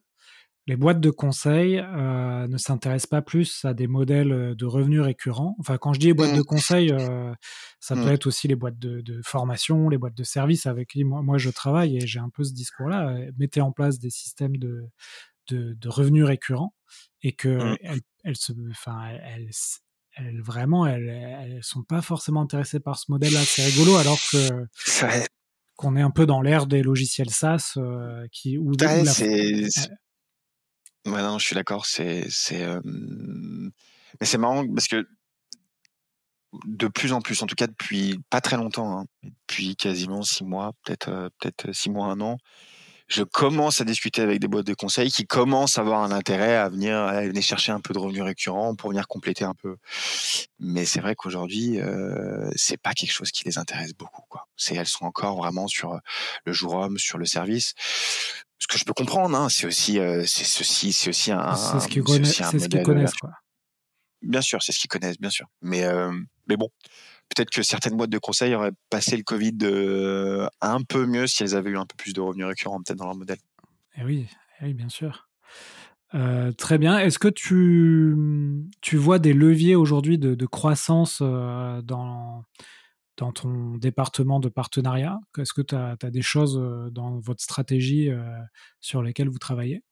[0.68, 5.54] les boîtes de conseil ne s'intéressent pas plus à des modèles de revenus récurrents.
[5.60, 6.36] Enfin, quand je dis boîtes mmh.
[6.36, 6.94] de conseil,
[7.78, 8.08] ça peut mmh.
[8.08, 11.38] être aussi les boîtes de, de, formation, les boîtes de services avec qui moi, moi
[11.38, 13.16] je travaille et j'ai un peu ce discours-là.
[13.38, 14.88] Mettez en place des systèmes de,
[15.48, 16.74] de, de revenus récurrents
[17.22, 17.76] et que mmh.
[17.82, 19.50] elles, elles, se, enfin, elles,
[20.16, 23.40] elles vraiment, elles, elles sont pas forcément intéressées par ce modèle-là.
[23.44, 24.66] C'est rigolo, alors que
[25.76, 29.04] qu'on est un peu dans l'ère des logiciels SaaS euh, qui où, ouais,
[31.06, 31.84] ouais, non, je suis d'accord.
[31.84, 32.80] C'est c'est euh...
[32.84, 35.06] mais c'est marrant parce que
[36.64, 40.44] de plus en plus, en tout cas depuis pas très longtemps, hein, depuis quasiment six
[40.44, 42.38] mois, peut-être euh, peut-être six mois, un an,
[43.08, 46.56] je commence à discuter avec des boîtes de conseil qui commencent à avoir un intérêt
[46.56, 49.76] à venir, à venir chercher un peu de revenus récurrents pour venir compléter un peu.
[50.58, 54.22] Mais c'est vrai qu'aujourd'hui, euh, c'est pas quelque chose qui les intéresse beaucoup.
[54.28, 54.48] Quoi.
[54.56, 55.98] C'est, elles sont encore vraiment sur euh,
[56.44, 57.74] le jour homme, sur le service.
[58.58, 61.54] Ce que je peux comprendre, hein, c'est aussi, euh, c'est ceci, c'est aussi un.
[61.54, 63.30] C'est ce qu'ils connaissent, c'est ce qu'ils connaissent, quoi.
[64.22, 65.46] Bien sûr, c'est ce qu'ils connaissent, bien sûr.
[65.60, 66.10] Mais, euh,
[66.48, 66.70] mais bon,
[67.28, 71.42] peut-être que certaines boîtes de conseil auraient passé le Covid euh, un peu mieux si
[71.42, 73.38] elles avaient eu un peu plus de revenus récurrents peut-être dans leur modèle.
[73.96, 74.26] Eh oui,
[74.60, 75.28] eh oui, bien sûr.
[76.14, 76.98] Euh, très bien.
[76.98, 78.16] Est-ce que tu,
[78.80, 82.44] tu vois des leviers aujourd'hui de, de, croissance euh, dans,
[83.16, 85.18] dans ton département de partenariat?
[85.38, 86.60] Est-ce que tu as, as, des choses
[86.92, 88.10] dans votre stratégie
[88.80, 89.82] sur lesquelles vous travaillez?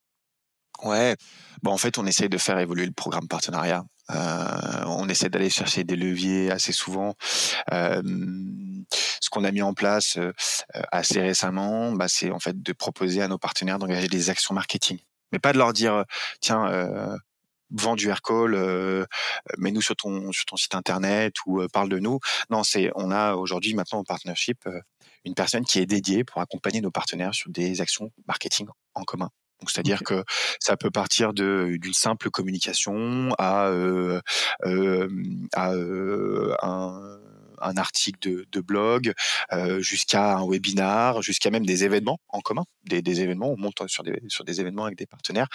[0.82, 1.16] Ouais,
[1.62, 3.84] bon, en fait, on essaye de faire évoluer le programme partenariat.
[4.10, 7.14] Euh, on essaie d'aller chercher des leviers assez souvent.
[7.72, 8.02] Euh,
[9.20, 10.32] ce qu'on a mis en place euh,
[10.92, 14.98] assez récemment, bah, c'est en fait de proposer à nos partenaires d'engager des actions marketing,
[15.32, 16.04] mais pas de leur dire
[16.40, 17.16] tiens euh,
[17.70, 19.06] vends du aircall, euh,
[19.58, 22.20] mets-nous sur ton sur ton site internet ou parle de nous.
[22.50, 24.68] Non, c'est on a aujourd'hui maintenant en partnership
[25.24, 29.30] une personne qui est dédiée pour accompagner nos partenaires sur des actions marketing en commun
[29.66, 30.16] c'est-à-dire okay.
[30.16, 30.24] que
[30.60, 34.20] ça peut partir de d'une simple communication à euh,
[34.64, 35.08] euh,
[35.54, 37.18] à euh, un
[37.60, 39.14] un article de, de blog,
[39.78, 44.02] jusqu'à un webinar, jusqu'à même des événements en commun, des, des, événements, on monte sur
[44.02, 45.46] des, sur des événements avec des partenaires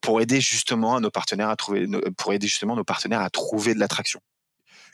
[0.00, 3.74] pour aider justement à nos partenaires à trouver, pour aider justement nos partenaires à trouver
[3.74, 4.20] de l'attraction,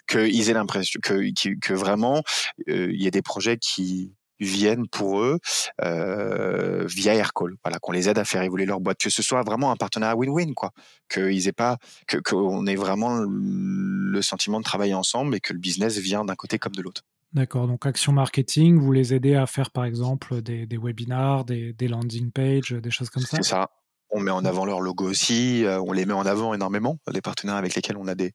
[0.09, 2.22] qu'ils aient l'impression que, que vraiment
[2.66, 5.38] il y a des projets qui viennent pour eux
[5.83, 7.55] euh, via Aircall.
[7.64, 10.16] Voilà, qu'on les aide à faire évoluer leur boîte, que ce soit vraiment un partenariat
[10.16, 10.70] win-win, quoi.
[11.09, 15.59] Qu'ils aient pas, que qu'on ait vraiment le sentiment de travailler ensemble et que le
[15.59, 17.03] business vient d'un côté comme de l'autre.
[17.35, 21.73] D'accord, donc action marketing, vous les aidez à faire par exemple des, des webinars, des,
[21.73, 23.38] des, landing pages, des choses comme ça?
[23.38, 23.70] C'est ça.
[24.11, 27.20] On met en avant leur logo aussi, euh, on les met en avant énormément, les
[27.20, 28.35] partenaires avec lesquels on a des,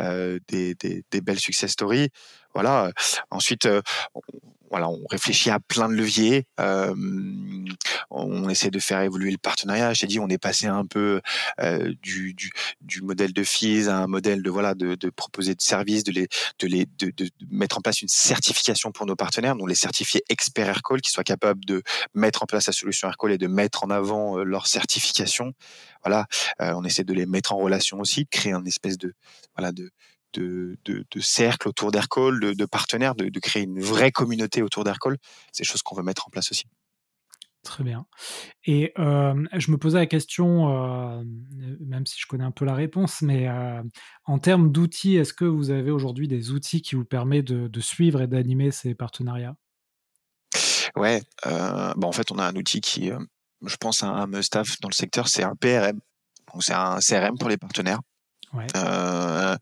[0.00, 2.08] euh, des, des, des, belles success stories.
[2.52, 2.90] Voilà.
[3.30, 3.80] Ensuite, euh,
[4.72, 6.46] voilà, on réfléchit à plein de leviers.
[6.58, 6.94] Euh,
[8.10, 9.92] on essaie de faire évoluer le partenariat.
[9.92, 11.20] J'ai dit, on est passé un peu
[11.60, 15.54] euh, du, du, du, modèle de fees à un modèle de voilà de, de proposer
[15.54, 16.26] de services, de les
[16.58, 20.22] de les de, de, mettre en place une certification pour nos partenaires, donc les certifiés
[20.30, 21.82] experts Aircall qui soient capables de
[22.14, 25.52] mettre en place la solution Aircall et de mettre en avant euh, leur certification.
[26.02, 26.26] Voilà,
[26.62, 29.12] euh, on essaie de les mettre en relation aussi, de créer un espèce de
[29.54, 29.90] voilà de
[30.32, 34.62] de, de, de cercle autour d'Aircall, de, de, partenaires, de, de, créer une vraie communauté
[34.62, 35.16] autour d'Aircall.
[35.52, 36.64] C'est des choses qu'on veut mettre en place aussi.
[37.62, 38.06] Très bien.
[38.64, 41.22] Et euh, je me posais la question, euh,
[41.80, 43.80] même si je connais un peu la réponse, mais euh,
[44.24, 47.80] en termes d'outils, est-ce que vous avez aujourd'hui des outils qui vous permettent de, de
[47.80, 49.54] suivre et d'animer ces partenariats?
[50.96, 53.10] Ouais, en fait, on a un outil qui,
[53.64, 56.00] je pense, un, un must-have dans le secteur, c'est un PRM.
[56.52, 58.00] Donc, c'est un CRM pour les partenaires.
[58.52, 58.66] Ouais.
[58.76, 59.56] Euh,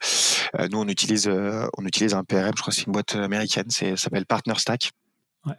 [0.71, 3.71] nous, on utilise, euh, on utilise un PRM, je crois que c'est une boîte américaine,
[3.71, 4.91] ça s'appelle Partner Stack.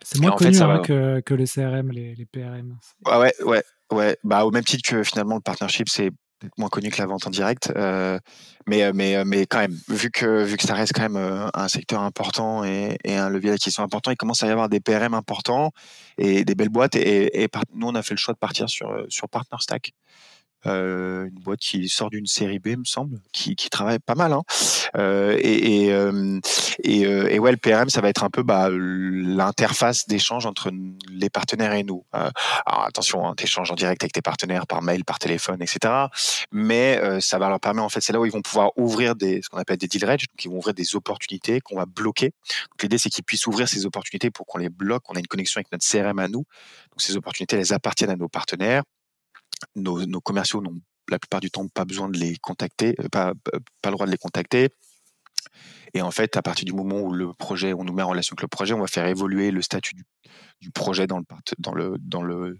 [0.03, 2.77] c'est moins connu hein, que, que, les CRM, les, les PRM.
[3.05, 4.17] ouais, ouais, ouais.
[4.23, 6.11] Bah, au même titre que finalement le partnership, c'est
[6.57, 8.17] moins connu que la vente en direct, euh,
[8.67, 12.01] mais mais mais quand même, vu que vu que ça reste quand même un secteur
[12.01, 15.71] important et, un levier d'acquisition important, il commence à y avoir des PRM importants
[16.17, 16.95] et des belles boîtes.
[16.95, 19.93] Et, nous, on a fait le choix de partir sur sur PartnerStack.
[20.67, 24.33] Euh, une boîte qui sort d'une série B, me semble, qui, qui travaille pas mal.
[24.33, 24.43] Hein.
[24.95, 26.39] Euh, et, et, euh,
[26.83, 30.71] et, et, ouais, le PRM, ça va être un peu bah, l'interface d'échange entre
[31.09, 32.03] les partenaires et nous.
[32.11, 35.93] alors attention, hein, t'échanges en direct avec tes partenaires par mail, par téléphone, etc.
[36.51, 39.41] Mais ça va leur permettre, en fait, c'est là où ils vont pouvoir ouvrir des,
[39.41, 42.33] ce qu'on appelle des deal rage, donc ils vont ouvrir des opportunités qu'on va bloquer.
[42.81, 45.03] l'idée, c'est qu'ils puissent ouvrir ces opportunités pour qu'on les bloque.
[45.09, 46.45] On a une connexion avec notre CRM à nous.
[46.91, 48.83] Donc ces opportunités, elles appartiennent à nos partenaires
[49.75, 53.33] nos, commerciaux n'ont la plupart du temps pas besoin de les contacter, euh, pas,
[53.81, 54.69] pas le droit de les contacter.
[55.93, 58.33] Et en fait, à partir du moment où le projet, on nous met en relation
[58.33, 59.95] avec le projet, on va faire évoluer le statut
[60.61, 62.59] du, projet dans le, dans le, euh,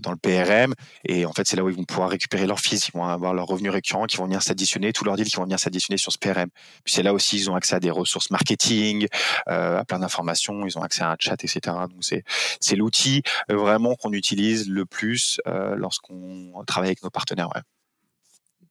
[0.00, 0.74] dans le PRM.
[1.04, 3.34] Et en fait, c'est là où ils vont pouvoir récupérer leurs fils, ils vont avoir
[3.34, 6.12] leurs revenus récurrents qui vont venir s'additionner, tous leurs deals qui vont venir s'additionner sur
[6.12, 6.48] ce PRM.
[6.84, 9.06] Puis c'est là aussi, ils ont accès à des ressources marketing,
[9.48, 11.60] euh, à plein d'informations, ils ont accès à un chat, etc.
[11.90, 12.24] Donc c'est,
[12.60, 17.48] c'est l'outil euh, vraiment qu'on utilise le plus euh, lorsqu'on travaille avec nos partenaires.
[17.54, 17.62] Ouais.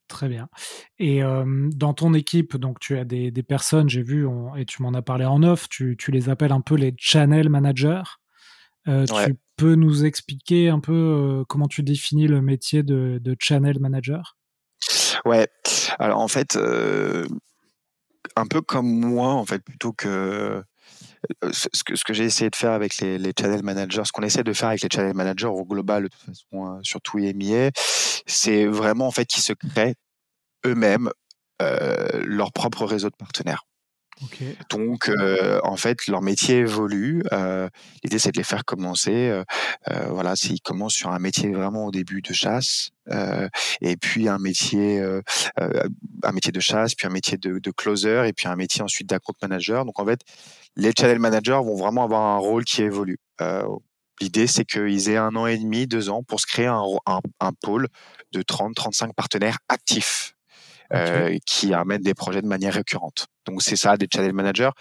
[0.08, 0.48] Très bien.
[0.98, 4.96] Et dans ton équipe, donc tu as des, des personnes, j'ai vu, et tu m'en
[4.96, 8.02] as parlé en off, tu, tu, les appelles un peu les channel managers?
[8.86, 14.38] Tu peux nous expliquer un peu comment tu définis le métier de, de channel manager?
[15.26, 15.48] Ouais.
[16.00, 16.58] Alors en fait,
[18.36, 20.64] un peu comme moi, en fait, plutôt que
[21.52, 24.24] ce que, ce que j'ai essayé de faire avec les, les, channel managers, ce qu'on
[24.24, 27.72] essaie de faire avec les channel managers au global, de toute façon, hein, surtout EMEA,
[28.26, 29.96] c'est vraiment en fait qu'ils se créent
[30.66, 31.10] eux-mêmes
[31.62, 33.64] euh, leur propre réseau de partenaires.
[34.70, 37.24] Donc, euh, en fait, leur métier évolue.
[37.32, 37.70] Euh,
[38.04, 39.30] L'idée, c'est de les faire commencer.
[39.30, 39.44] Euh,
[39.90, 43.48] euh voilà, s'ils commencent sur un métier vraiment au début de chasse, euh,
[43.82, 45.02] et puis un métier,
[46.24, 49.34] un métier de chasse, puis un métier de, closer, et puis un métier ensuite d'account
[49.42, 49.86] manager.
[49.86, 50.22] Donc, en fait,
[50.76, 53.20] les channel managers vont vraiment avoir un rôle qui évolue.
[54.22, 57.22] L'idée, c'est qu'ils aient un an et demi, deux ans pour se créer un, un,
[57.40, 57.88] un pôle
[58.34, 60.36] de 30, 35 partenaires actifs
[60.94, 63.28] euh, qui amènent des projets de manière récurrente.
[63.46, 64.72] Donc c'est ça, des channel managers.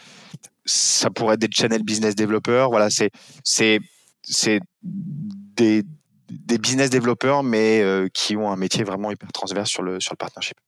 [0.64, 2.70] Ça pourrait être des channel business developers.
[2.70, 3.10] Voilà, c'est
[3.44, 3.80] c'est
[4.22, 5.82] c'est des
[6.30, 10.12] des business développeurs, mais euh, qui ont un métier vraiment hyper transverse sur le sur
[10.12, 10.58] le partnership.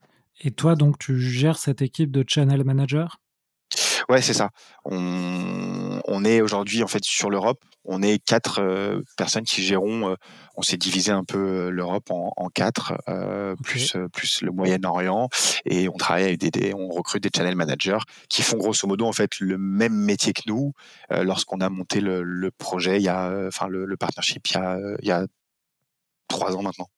[0.43, 3.09] Et toi, donc, tu gères cette équipe de channel managers?
[4.11, 4.51] Ouais, c'est ça.
[4.85, 7.65] On, on est aujourd'hui en fait sur l'Europe.
[7.85, 10.11] On est quatre euh, personnes qui gérons.
[10.11, 10.15] Euh,
[10.57, 12.93] on s'est divisé un peu euh, l'Europe en, en, quatre,
[13.63, 15.29] plus plus le Moyen-Orient,
[15.65, 19.13] et on travaille avec des, on recrute des channel managers qui font grosso modo en
[19.13, 20.73] fait le même métier que nous.
[21.11, 24.57] Lorsqu'on a monté le, le, projet, il y a, enfin le, le partnership, il y
[24.59, 25.25] a, il y a
[26.27, 26.89] trois ans maintenant.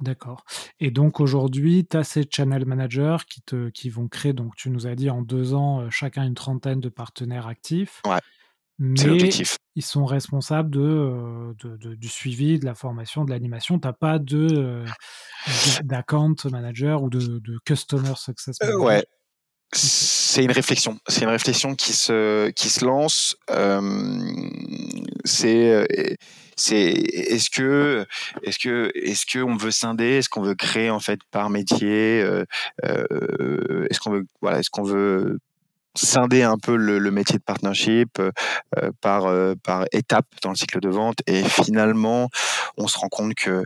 [0.00, 0.44] D'accord.
[0.80, 4.70] Et donc aujourd'hui, tu as ces channel managers qui, te, qui vont créer, donc tu
[4.70, 8.02] nous as dit en deux ans, euh, chacun une trentaine de partenaires actifs.
[8.06, 8.18] Ouais.
[8.78, 9.30] Mais
[9.76, 13.78] ils sont responsables de, euh, de, du suivi, de la formation, de l'animation.
[13.78, 14.84] Tu n'as pas de, euh,
[15.84, 18.82] d'account manager ou de, de customer success manager?
[18.82, 19.04] ouais.
[19.72, 20.98] C'est une réflexion.
[21.08, 23.36] C'est une réflexion qui se, qui se lance.
[25.24, 26.16] c'est
[26.56, 28.06] c'est est-ce que
[28.42, 32.22] est-ce que est-ce que on veut scinder, est-ce qu'on veut créer en fait par métier,
[32.22, 32.44] euh,
[32.84, 35.38] euh, est-ce qu'on veut voilà, est-ce qu'on veut
[35.96, 38.32] scinder un peu le, le métier de partnership euh,
[39.00, 39.24] par
[39.62, 41.18] par étape dans le cycle de vente?
[41.26, 42.28] Et finalement
[42.76, 43.64] on se rend compte que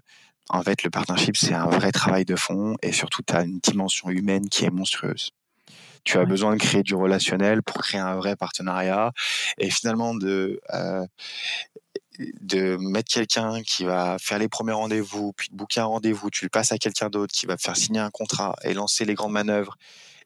[0.51, 3.59] en fait le partnership c'est un vrai travail de fond et surtout tu as une
[3.61, 5.33] dimension humaine qui est monstrueuse.
[6.05, 9.12] Tu as besoin de créer du relationnel pour créer un vrai partenariat
[9.59, 11.05] et finalement de euh,
[12.40, 16.44] de mettre quelqu'un qui va faire les premiers rendez-vous, puis de booker un rendez-vous, tu
[16.44, 19.33] le passes à quelqu'un d'autre qui va faire signer un contrat et lancer les grandes
[19.33, 19.76] manœuvres.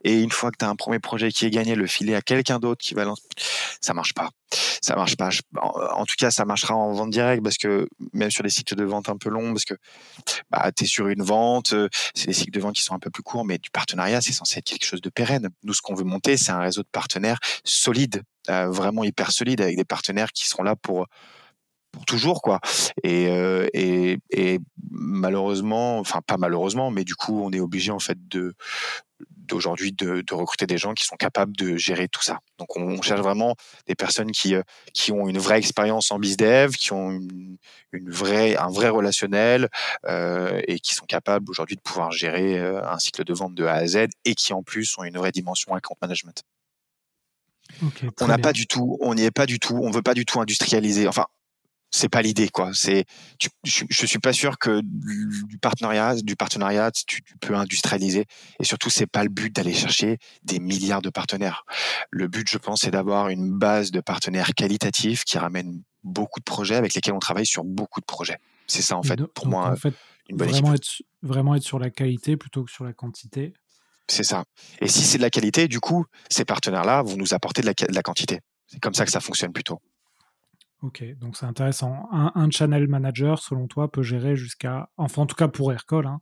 [0.04, 2.22] Et une fois que tu as un premier projet qui est gagné, le filer à
[2.22, 3.22] quelqu'un d'autre qui va lancer,
[3.80, 4.30] ça marche pas.
[4.82, 5.30] Ça marche pas.
[5.94, 8.84] En tout cas, ça marchera en vente directe parce que même sur des cycles de
[8.84, 9.74] vente un peu longs, parce que
[10.50, 12.98] bah, tu es sur une vente, euh, c'est des cycles de vente qui sont un
[12.98, 15.50] peu plus courts, mais du partenariat, c'est censé être quelque chose de pérenne.
[15.62, 19.60] Nous, ce qu'on veut monter, c'est un réseau de partenaires solide, euh, vraiment hyper solide,
[19.60, 21.06] avec des partenaires qui seront là pour
[21.92, 22.60] pour toujours quoi.
[23.04, 24.58] Et, euh, et, et
[24.90, 28.54] malheureusement enfin pas malheureusement mais du coup on est obligé en fait de
[29.28, 32.38] d'aujourd'hui de, de, recruter des gens qui sont capables de gérer tout ça.
[32.58, 33.54] Donc on, cherche vraiment
[33.86, 34.62] des personnes qui euh,
[34.94, 37.58] qui ont une vraie expérience en bizdev qui ont une,
[37.92, 39.68] une vraie un vrai relationnel
[40.06, 43.74] euh, et qui sont capables aujourd'hui de pouvoir gérer un cycle de vente de A
[43.74, 46.42] à Z et qui en plus ont une vraie dimension account management.
[48.20, 50.24] On n'a pas du tout, on n'y est pas du tout, on veut pas du
[50.24, 51.08] tout industrialiser.
[51.08, 51.26] Enfin,
[51.92, 52.70] c'est pas l'idée quoi.
[52.72, 53.04] C'est
[53.38, 58.24] je, je, suis pas sûr que du partenariat du partenariat tu, tu peux industrialiser.
[58.58, 61.64] Et surtout c'est pas le but d'aller chercher des milliards de partenaires.
[62.10, 66.44] Le but je pense c'est d'avoir une base de partenaires qualitatifs qui ramènent beaucoup de
[66.44, 68.38] projets avec lesquels on travaille sur beaucoup de projets.
[68.66, 69.94] C'est ça en fait pour moi en fait,
[70.30, 73.52] une bonne vraiment être vraiment être sur la qualité plutôt que sur la quantité.
[74.08, 74.44] C'est ça.
[74.80, 77.66] Et si c'est de la qualité du coup ces partenaires là vont nous apporter de
[77.66, 78.40] la, de la quantité.
[78.66, 79.82] C'est comme ça que ça fonctionne plutôt
[80.82, 82.08] Ok, donc c'est intéressant.
[82.10, 86.20] Un, channel manager, selon toi, peut gérer jusqu'à, enfin en tout cas pour Aircall, hein,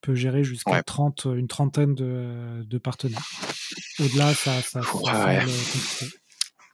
[0.00, 3.28] peut gérer jusqu'à 30, une trentaine de, partenaires.
[3.98, 5.44] Au-delà, ça, ça, ouais.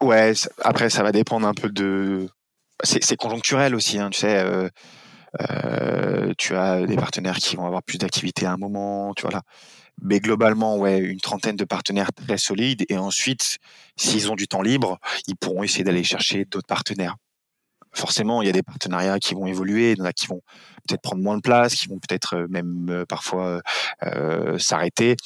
[0.00, 2.28] ouais, après ça va dépendre un peu de.
[2.84, 4.38] C'est conjoncturel aussi, hein, tu sais.
[4.38, 4.68] Euh,
[5.40, 9.32] euh, tu as des partenaires qui vont avoir plus d'activité à un moment, tu vois
[9.32, 9.42] là.
[10.02, 12.84] Mais globalement, ouais, une trentaine de partenaires très solides.
[12.88, 13.58] Et ensuite,
[13.96, 17.16] s'ils ont du temps libre, ils pourront essayer d'aller chercher d'autres partenaires
[17.96, 20.42] forcément, il y a des partenariats qui vont évoluer, il y en a qui vont
[20.86, 23.60] peut-être prendre moins de place, qui vont peut-être euh, même euh, parfois
[24.04, 25.16] euh, s'arrêter.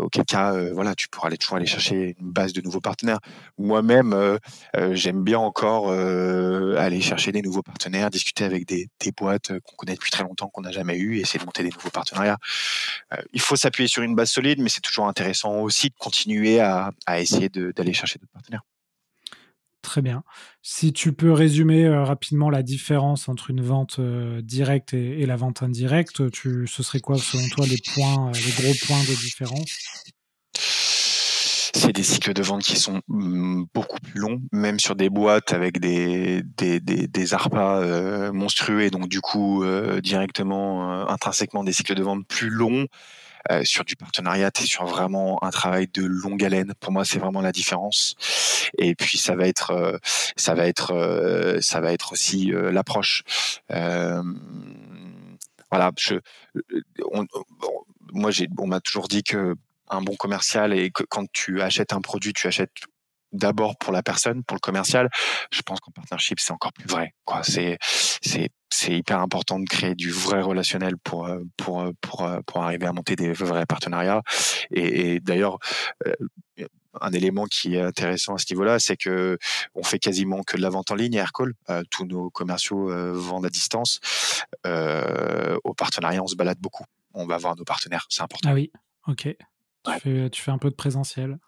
[0.00, 3.18] auquel cas, voilà, tu pourras aller toujours aller chercher une base de nouveaux partenaires.
[3.58, 4.38] Moi-même,
[4.92, 10.10] j'aime bien encore aller chercher des nouveaux partenaires, discuter avec des, boîtes qu'on connaît depuis
[10.10, 12.38] très longtemps, qu'on n'a jamais eu, essayer de monter des nouveaux partenariats.
[13.32, 16.92] il faut s'appuyer sur une base solide, mais c'est toujours intéressant aussi de continuer à
[17.16, 18.62] essayer d'aller chercher d'autres partenaires.
[19.82, 20.24] Très bien.
[20.60, 26.30] Si tu peux résumer rapidement la différence entre une vente directe et, la vente indirecte,
[26.30, 29.70] tu, ce serait quoi selon toi les points, les gros points de différence?
[31.74, 35.52] C'est des cycles de vente qui sont mm, beaucoup plus longs, même sur des boîtes
[35.52, 36.80] avec des des,
[38.32, 39.64] monstrueux donc du coup
[40.02, 42.86] directement intrinsèquement des cycles de vente plus longs.
[43.50, 46.74] Euh, sur du partenariat, tu sur vraiment un travail de longue haleine.
[46.80, 48.14] Pour moi, c'est vraiment la différence.
[48.76, 49.96] Et puis ça va être, euh,
[50.36, 53.22] ça va être, euh, ça va être aussi l'approche.
[55.70, 56.14] voilà, je,
[58.12, 59.54] moi, j'ai, on m'a toujours dit que
[59.90, 62.72] un bon commercial et que quand tu achètes un produit, tu achètes
[63.32, 65.08] d'abord pour la personne, pour le commercial.
[65.50, 67.14] Je pense qu'en partnership, c'est encore plus vrai.
[67.24, 67.42] Quoi.
[67.42, 72.22] C'est, c'est, c'est hyper important de créer du vrai relationnel pour, euh, pour, euh, pour,
[72.24, 74.22] euh, pour arriver à monter des vrais partenariats.
[74.70, 75.58] Et, et d'ailleurs,
[77.00, 79.38] un élément qui est intéressant à ce niveau-là, c'est que
[79.74, 81.54] on fait quasiment que de la vente en ligne à Aircall.
[81.90, 84.00] tous nos commerciaux vendent à distance.
[84.64, 86.84] au partenariat, on se balade beaucoup.
[87.14, 88.48] On va voir nos partenaires, c'est important.
[88.50, 88.72] Ah oui,
[89.06, 89.28] ok.
[89.84, 91.38] Tu, fais, tu fais un peu de présentiel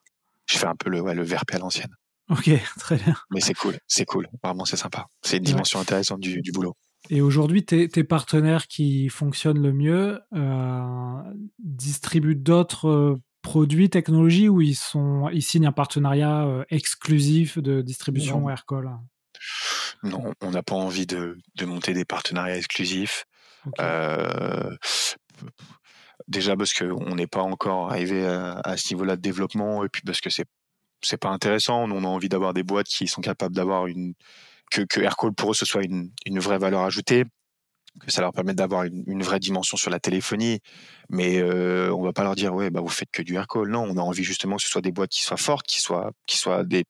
[0.51, 1.94] je fais un peu le, ouais, le à l'ancienne.
[2.28, 3.14] Ok, très bien.
[3.30, 4.28] Mais c'est cool, c'est cool.
[4.42, 5.07] Vraiment, c'est sympa.
[5.22, 6.76] C'est une dimension intéressante du, du, boulot.
[7.09, 11.22] Et aujourd'hui, tes, tes, partenaires qui fonctionnent le mieux euh,
[11.59, 17.80] distribuent d'autres euh, produits, technologies ou ils, sont, ils signent un partenariat euh, exclusif de
[17.80, 18.90] distribution Aircall?
[20.03, 23.24] Non, on n'a pas envie de, de, monter des partenariats exclusifs.
[26.31, 30.20] Déjà parce qu'on n'est pas encore arrivé à, ce niveau-là de développement et puis parce
[30.20, 30.47] que c'est
[31.03, 31.91] c'est pas intéressant.
[31.91, 34.14] On a envie d'avoir des boîtes qui sont capables d'avoir une
[34.70, 37.24] que, que Aircall pour eux ce soit une, une vraie valeur ajoutée,
[37.99, 40.61] que ça leur permette d'avoir une, une, vraie dimension sur la téléphonie.
[41.09, 43.68] Mais euh, on va pas leur dire ouais bah vous faites que du Aircall.
[43.68, 46.12] Non, on a envie justement que ce soit des boîtes qui soient fortes, qui soient
[46.26, 46.85] qui soient des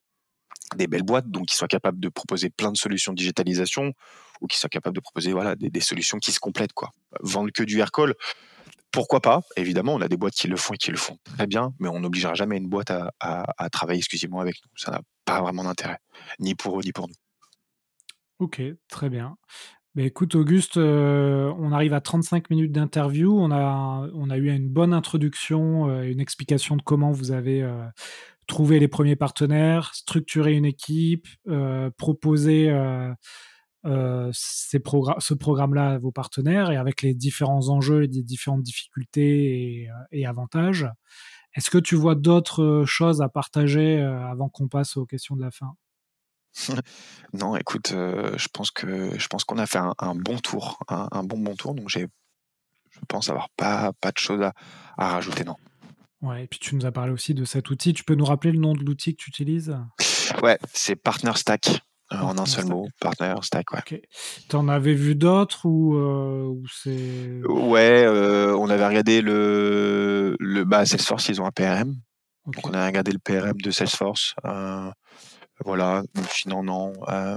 [0.77, 3.95] des belles boîtes, donc qui soient capables de proposer plein de solutions de digitalisation
[4.43, 6.91] ou qui soient capables de proposer voilà des, des solutions qui se complètent quoi.
[7.21, 8.15] Vendre que du Aircall,
[8.93, 9.43] pourquoi pas?
[9.57, 11.89] Évidemment, on a des boîtes qui le font et qui le font très bien, mais
[11.89, 14.71] on n'obligera jamais une boîte à, travailler exclusivement avec nous.
[14.77, 15.99] Ça n'a pas vraiment d'intérêt,
[16.39, 17.15] ni pour eux, ni pour nous.
[18.39, 19.37] Ok, très bien.
[19.95, 23.37] Mais écoute, Auguste, euh, on arrive à 35 minutes d'interview.
[23.39, 27.63] On a, on a eu une bonne introduction, euh, une explication de comment vous avez
[27.63, 27.85] euh,
[28.47, 31.27] trouvé les premiers partenaires, structuré une équipe,
[31.97, 32.69] proposé
[33.87, 34.77] euh, ce
[35.35, 40.29] programme-là à vos partenaires et avec les différents enjeux et les différentes difficultés et, euh,
[40.29, 40.87] avantages.
[41.55, 45.43] Est-ce que tu vois d'autres euh, choses à partager avant qu'on passe aux questions de
[45.43, 45.73] la fin?
[47.33, 51.39] Non, écoute, je pense que je pense qu'on a fait un, bon tour, un, bon
[51.39, 51.75] bon tour.
[51.75, 52.09] Donc j'ai,
[52.91, 54.53] je pense avoir pas pas de choses à,
[54.99, 55.55] à rajouter, non.
[56.23, 57.93] Ouais, et puis tu nous as parlé aussi de cet outil.
[57.93, 59.77] Tu peux nous rappeler le nom de l'outil que tu utilises?
[60.43, 61.69] Ouais, c'est Partner Stack.
[61.69, 64.03] Euh, en un seul mot, partner, stack, ouais.
[64.49, 70.85] T'en avais vu d'autres ou, euh, c'est Ouais, euh, on avait regardé le, le bah,
[70.85, 71.95] Salesforce, ils ont un PRM.
[72.47, 74.35] Donc on a regardé le PRM de Salesforce.
[75.65, 76.93] voilà, sinon non,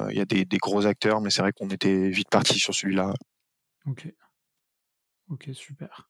[0.10, 2.74] il y a des, des, gros acteurs, mais c'est vrai qu'on était vite parti sur
[2.74, 3.14] celui-là.
[3.86, 4.08] Ok.
[5.30, 6.10] Ok, super.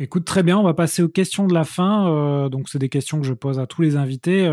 [0.00, 2.48] Écoute, très bien, on va passer aux questions de la fin.
[2.50, 4.48] donc c'est des questions que je pose à tous les invités.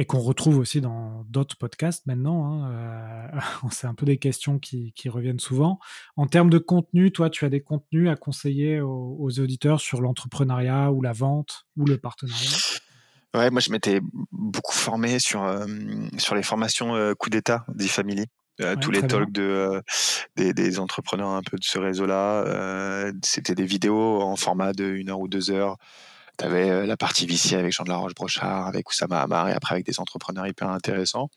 [0.00, 2.64] Et qu'on retrouve aussi dans d'autres podcasts maintenant.
[2.64, 3.30] Hein,
[3.70, 5.78] c'est un peu des questions qui, reviennent souvent.
[6.16, 10.90] En termes de contenu, toi, tu as des contenus à conseiller aux, auditeurs sur l'entrepreneuriat
[10.90, 12.48] ou la vente ou le partenariat?
[13.34, 14.00] Ouais, moi je m'étais
[14.32, 15.46] beaucoup formé sur,
[16.16, 18.24] sur les formations coup d'État d'e-Family.
[18.80, 19.82] tous les talks de,
[20.36, 23.12] des, entrepreneurs un peu de ce réseau-là.
[23.22, 25.76] C'était des vidéos en format de 1 heure ou 2 heures
[26.38, 29.52] tu avais euh, la partie VC avec Jean de la Roche-Brochard, avec Oussama Hamar et
[29.52, 31.28] après avec des entrepreneurs hyper intéressants.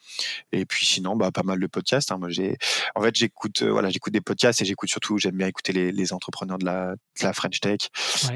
[0.52, 2.12] Et puis sinon, bah, pas mal de podcasts.
[2.12, 2.18] Hein.
[2.18, 2.58] Moi, j'ai,
[2.96, 6.14] en fait, j'écoute, euh, voilà, j'écoute des podcasts et j'écoute surtout, j'aime bien écouter les,
[6.14, 7.80] entrepreneurs de la, la French Tech.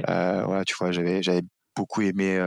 [0.10, 1.41] Euh, voilà, tu vois, j'avais, j'avais
[1.76, 2.39] beaucoup aimé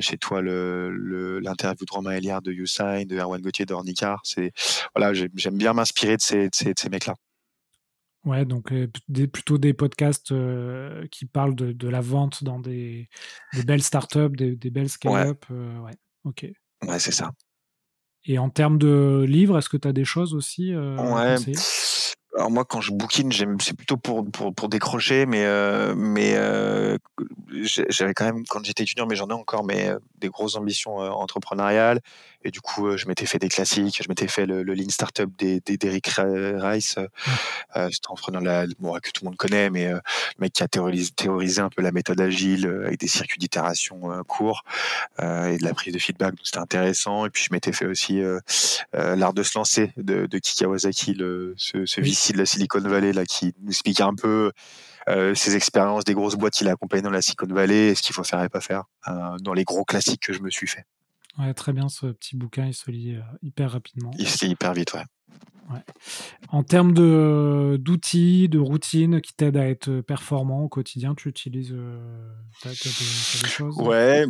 [0.00, 4.20] chez toi le, l'interview de Romain Eliard de YouSign, de Erwan Gauthier de Ornicar.
[4.24, 4.52] C'est,
[4.94, 7.14] voilà, j'aime bien m'inspirer de ces, de ces mecs-là.
[8.26, 8.72] Ouais, donc
[9.32, 10.34] plutôt des podcasts
[11.10, 13.08] qui parlent de, la vente dans des,
[13.64, 15.44] belles startups, des, des belles scale-up.
[15.48, 15.94] Ouais.
[16.24, 16.46] ok.
[16.82, 17.30] Ouais, c'est ça.
[18.24, 21.36] Et en termes de livres, est-ce que tu as des choses aussi Ouais.
[22.36, 25.46] Alors moi, quand je bookine, c'est plutôt pour, pour, pour, décrocher, mais,
[25.94, 26.36] mais
[27.62, 32.00] j'avais quand même, quand j'étais étudiant, mais j'en ai encore, mais des grosses ambitions entrepreneuriales.
[32.46, 34.00] Et du coup, euh, je m'étais fait des classiques.
[34.00, 37.08] Je m'étais fait le, le Lean Startup d'Eric Rice, euh,
[37.74, 40.00] euh, c'est entrepreneur la, bon, que tout le monde connaît, mais le
[40.38, 44.62] mec qui a théorisé, théorisé, un peu la méthode agile avec des circuits d'itération courts
[45.18, 46.36] et de la prise de feedback.
[46.36, 47.26] Donc c'était intéressant.
[47.26, 48.22] Et puis je m'étais fait aussi
[48.92, 50.40] l'art de se lancer de, de
[51.18, 54.52] le, ce, ce VC de la Silicon Valley là, qui nous explique un peu
[55.34, 58.14] ses expériences des grosses boîtes qu'il a accompagnées dans la Silicon Valley et ce qu'il
[58.14, 58.84] faut faire et pas faire
[59.40, 60.84] dans les gros classiques que je me suis fait.
[61.38, 64.10] Ouais, très bien ce petit bouquin, il se lit euh, hyper rapidement.
[64.18, 65.04] Il se lit hyper vite, ouais.
[66.52, 71.72] En termes de, d'outils, de routines qui t'aident à être performant au quotidien, tu utilises
[71.72, 71.98] euh,
[72.64, 73.76] des, choses?
[73.78, 74.26] Ouais,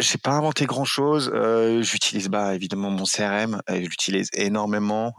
[0.00, 1.30] j'ai pas inventé grand chose.
[1.32, 5.14] Euh, j'utilise bah, évidemment mon CRM, et je l'utilise énormément.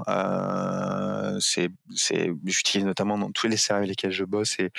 [1.39, 4.69] c'est, c'est, j'utilise notamment dans tous les CRM avec lesquels je bosse et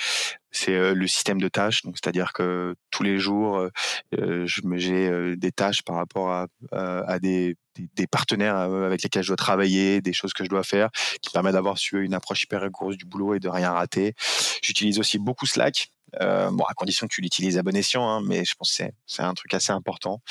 [0.51, 1.81] c'est le système de tâches.
[1.83, 3.67] Donc, c'est-à-dire que tous les jours,
[4.13, 6.31] je me j'ai des tâches par rapport
[6.71, 10.89] à des, des, partenaires avec lesquels je dois travailler, des choses que je dois faire,
[11.21, 14.13] qui permettent d'avoir une approche hyper rigoureuse du boulot et de rien rater.
[14.61, 15.91] J'utilise aussi beaucoup Slack.
[16.19, 18.83] Euh, bon, à condition que tu l'utilises à bon escient, hein, mais je pense que
[19.05, 20.21] c'est un truc assez important.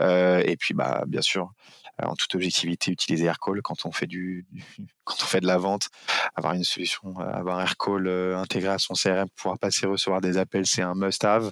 [0.00, 1.52] Euh, et puis, bah, bien sûr,
[2.00, 4.46] euh, en toute objectivité, utiliser Aircall quand on fait du,
[5.04, 5.88] quand on fait de la vente,
[6.34, 10.38] avoir une solution, euh, avoir Aircall euh, intégré à son CRM pouvoir passer recevoir des
[10.38, 11.50] appels, c'est un must-have.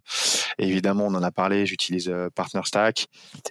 [0.59, 3.07] Évidemment, on en a parlé, j'utilise PartnerStack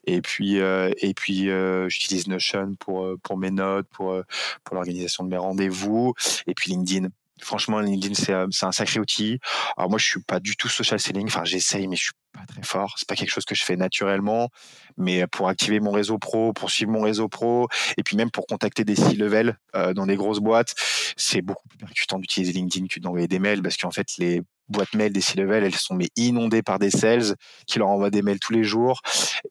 [0.05, 1.49] et puis et puis
[1.87, 4.21] j'utilise Notion pour pour mes notes, pour
[4.63, 6.13] pour l'organisation de mes rendez-vous
[6.45, 7.09] et puis LinkedIn
[7.41, 8.13] franchement, LinkedIn,
[8.51, 9.39] c'est un sacré outil.
[9.77, 11.27] Alors moi, je suis pas du tout social selling.
[11.27, 12.95] Enfin, j'essaye, mais je suis pas très fort.
[12.97, 14.49] C'est pas quelque chose que je fais naturellement.
[14.97, 17.67] Mais pour activer mon réseau pro, pour suivre mon réseau pro,
[17.97, 20.75] et puis même pour contacter des C-level euh, dans des grosses boîtes,
[21.17, 24.93] c'est beaucoup plus percutant d'utiliser LinkedIn que d'envoyer des mails parce qu'en fait, les boîtes
[24.93, 27.35] mail des C-level, elles sont mais inondées par des sales
[27.67, 29.01] qui leur envoient des mails tous les jours.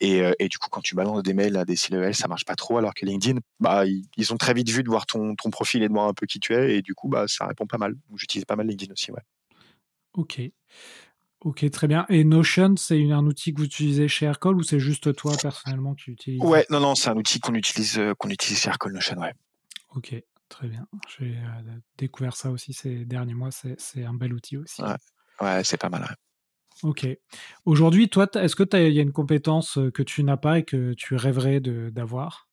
[0.00, 2.44] Et, euh, et du coup, quand tu balances des mails à des C-level, ça marche
[2.44, 2.78] pas trop.
[2.78, 5.88] Alors que LinkedIn, bah, ils, ont très vite vu de voir ton, ton profil et
[5.88, 6.76] de voir un peu qui tu es.
[6.76, 7.94] Et du coup, bah, ça répond pas mal.
[8.14, 9.22] J'utilise pas mal LinkedIn aussi, ouais.
[10.14, 10.40] Ok.
[11.40, 12.04] Ok, très bien.
[12.08, 15.94] Et Notion, c'est un outil que vous utilisez chez Aircall ou c'est juste toi personnellement
[15.94, 16.40] qui l'utilises?
[16.42, 19.32] Ouais, non, non, c'est un outil qu'on utilise, euh, qu'on utilise chez Aircall Notion, ouais.
[19.94, 20.14] Ok,
[20.48, 20.86] très bien.
[21.16, 23.50] J'ai euh, découvert ça aussi ces derniers mois.
[23.50, 24.82] C'est un bel outil aussi.
[25.40, 26.16] Ouais, c'est pas mal.
[26.82, 27.06] Ok.
[27.64, 30.64] Aujourd'hui, toi, est-ce que il y a une compétence euh, que tu n'as pas et
[30.64, 32.48] que tu rêverais d'avoir?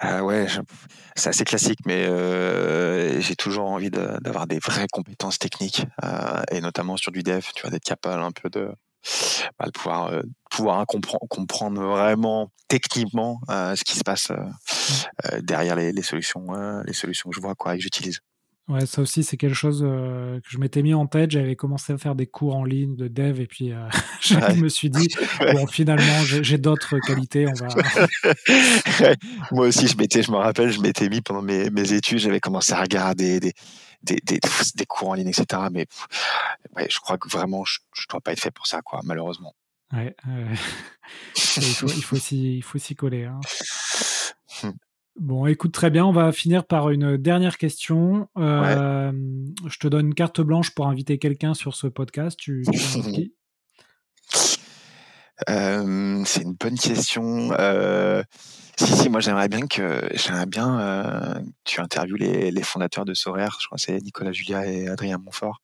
[0.00, 0.46] Ah ouais,
[1.14, 6.60] c'est assez classique, mais euh, j'ai toujours envie d'avoir des vraies compétences techniques, euh, et
[6.60, 8.70] notamment sur du dev, tu vois, d'être capable un peu de,
[9.58, 14.32] bah, pouvoir, euh, pouvoir comprendre, comprendre vraiment techniquement ce qui se passe
[15.42, 16.46] derrière les, les solutions,
[16.84, 18.20] les solutions que je vois, quoi, et que j'utilise.
[18.66, 21.30] Ouais, ça aussi, c'est quelque chose que je m'étais mis en tête.
[21.30, 23.72] J'avais commencé à faire des cours en ligne de dev et puis
[24.22, 25.08] je me suis dit,
[25.52, 27.46] bon, finalement, j'ai d'autres qualités.
[27.46, 27.68] On va...
[29.52, 32.40] Moi aussi, je m'étais, je me rappelle, je m'étais mis pendant mes, mes études, j'avais
[32.40, 33.52] commencé à regarder des,
[34.04, 34.40] des, des,
[34.74, 35.62] des, cours en ligne, etc.
[35.72, 35.86] Mais
[36.76, 39.54] ouais, je crois que vraiment, je ne dois pas être fait pour ça, quoi, malheureusement.
[39.92, 40.14] Ouais,
[41.56, 43.24] il faut, il faut s'y coller.
[43.24, 43.40] Hein.
[44.62, 44.74] Hum.
[45.18, 46.04] Bon, écoute, très bien.
[46.04, 48.28] On va finir par une dernière question.
[48.36, 49.12] Euh,
[49.66, 52.36] je te donne une carte blanche pour inviter quelqu'un sur ce podcast.
[52.38, 53.32] Tu, qui
[55.48, 57.52] euh, C'est une bonne question.
[57.52, 58.24] Euh,
[58.78, 63.56] si, si, moi j'aimerais bien que j'aimerais bien tu interviewes les, les, fondateurs de Soraire.
[63.60, 65.60] Je crois que c'est Nicolas Julia et Adrien Montfort.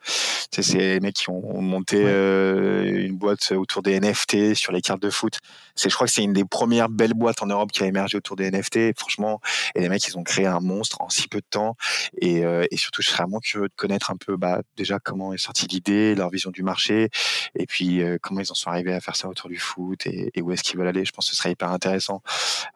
[0.52, 5.10] C'est ces mecs qui ont monté une boîte autour des NFT sur les cartes de
[5.10, 5.38] foot.
[5.74, 8.16] C'est, je crois que c'est une des premières belles boîtes en Europe qui a émergé
[8.16, 8.98] autour des NFT.
[8.98, 9.40] Franchement,
[9.74, 11.76] et les mecs, ils ont créé un monstre en si peu de temps.
[12.20, 15.32] Et, euh, et surtout, je serais vraiment curieux de connaître un peu, bah, déjà comment
[15.32, 17.08] est sortie l'idée, leur vision du marché,
[17.54, 20.30] et puis euh, comment ils en sont arrivés à faire ça autour du foot et,
[20.34, 21.04] et où est-ce qu'ils veulent aller.
[21.04, 22.22] Je pense que ce serait hyper intéressant.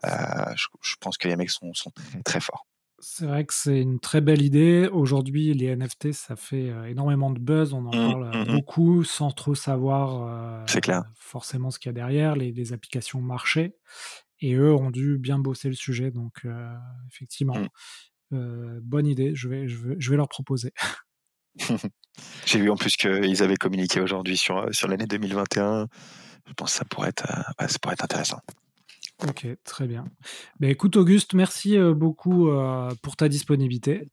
[0.06, 0.08] Euh,
[0.56, 2.66] je, je, pense que les mecs sont, sont très, très forts.
[3.06, 4.88] C'est vrai que c'est une très belle idée.
[4.90, 7.74] Aujourd'hui, les NFT, ça fait euh, énormément de buzz.
[7.74, 8.52] On en mmh, parle mmh, mmh.
[8.54, 11.02] beaucoup sans trop savoir euh, clair.
[11.14, 13.76] forcément ce qu'il y a derrière, les, les, applications marché.
[14.40, 16.10] Et eux ont dû bien bosser le sujet.
[16.10, 16.74] Donc, euh,
[17.12, 17.58] effectivement,
[18.32, 19.34] euh, bonne idée.
[19.34, 20.72] Je vais, je, vais, je vais leur proposer.
[22.46, 25.88] J'ai vu en plus qu'ils avaient communiqué aujourd'hui sur, sur l'année 2021.
[26.46, 27.26] Je pense que ça pourrait être,
[27.58, 28.38] ça pourrait être intéressant.
[29.22, 30.04] Ok, très bien.
[30.58, 32.48] Ben, écoute, Auguste, merci beaucoup
[33.02, 34.10] pour ta disponibilité.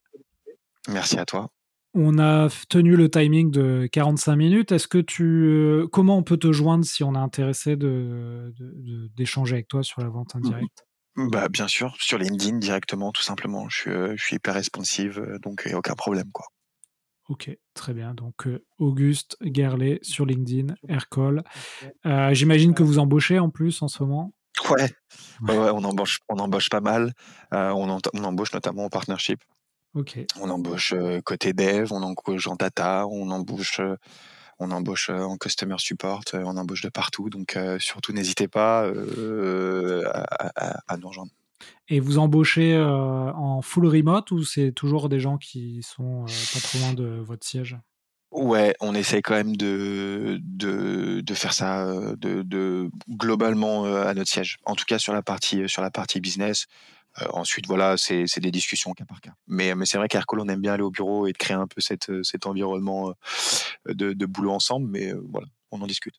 [0.88, 1.49] Merci à toi.
[1.93, 4.72] On a tenu le timing de 45 minutes.
[4.72, 8.54] Est-ce que tu, comment on peut te joindre si on est intéressé de,
[9.16, 10.86] d'échanger avec toi sur la vente indirecte?
[11.18, 13.68] bah, bien sûr, sur LinkedIn directement, tout simplement.
[13.68, 16.45] Je suis, je suis hyper responsive, donc il n'y a aucun problème, quoi.
[17.28, 18.14] Ok, très bien.
[18.14, 18.47] Donc
[18.78, 21.43] Auguste Gerlet sur LinkedIn, Aircall.
[22.32, 24.34] J'imagine que vous embauchez en plus en ce moment?
[24.70, 27.14] Ouais, ouais, on embauche, on embauche pas mal.
[27.54, 29.41] Euh, on, on, embauche notamment en partnership.
[29.93, 30.20] Ok.
[30.39, 33.95] On embauche euh, côté dev, on embauche en data, on embauche, euh,
[34.60, 37.30] on embauche en customer support, on embauche de partout.
[37.30, 41.32] Donc surtout, n'hésitez pas à, à, nous rejoindre.
[41.89, 46.78] Et vous embauchez en full remote ou c'est toujours des gens qui sont pas trop
[46.80, 47.78] loin de votre siège?
[48.32, 50.40] Ouais, on essaye quand même de,
[51.34, 51.86] faire ça
[52.18, 54.58] de, de globalement à notre siège.
[54.66, 56.68] En tout cas sur la partie partie business.
[57.22, 59.34] Euh, ensuite, voilà, c'est des discussions cas par cas.
[59.48, 61.82] Mais, c'est vrai qu'Aircall, on aime bien aller au bureau et de créer un peu
[61.82, 63.14] cet environnement
[63.86, 64.88] de, de boulot ensemble.
[64.90, 66.16] Mais voilà, on en discute.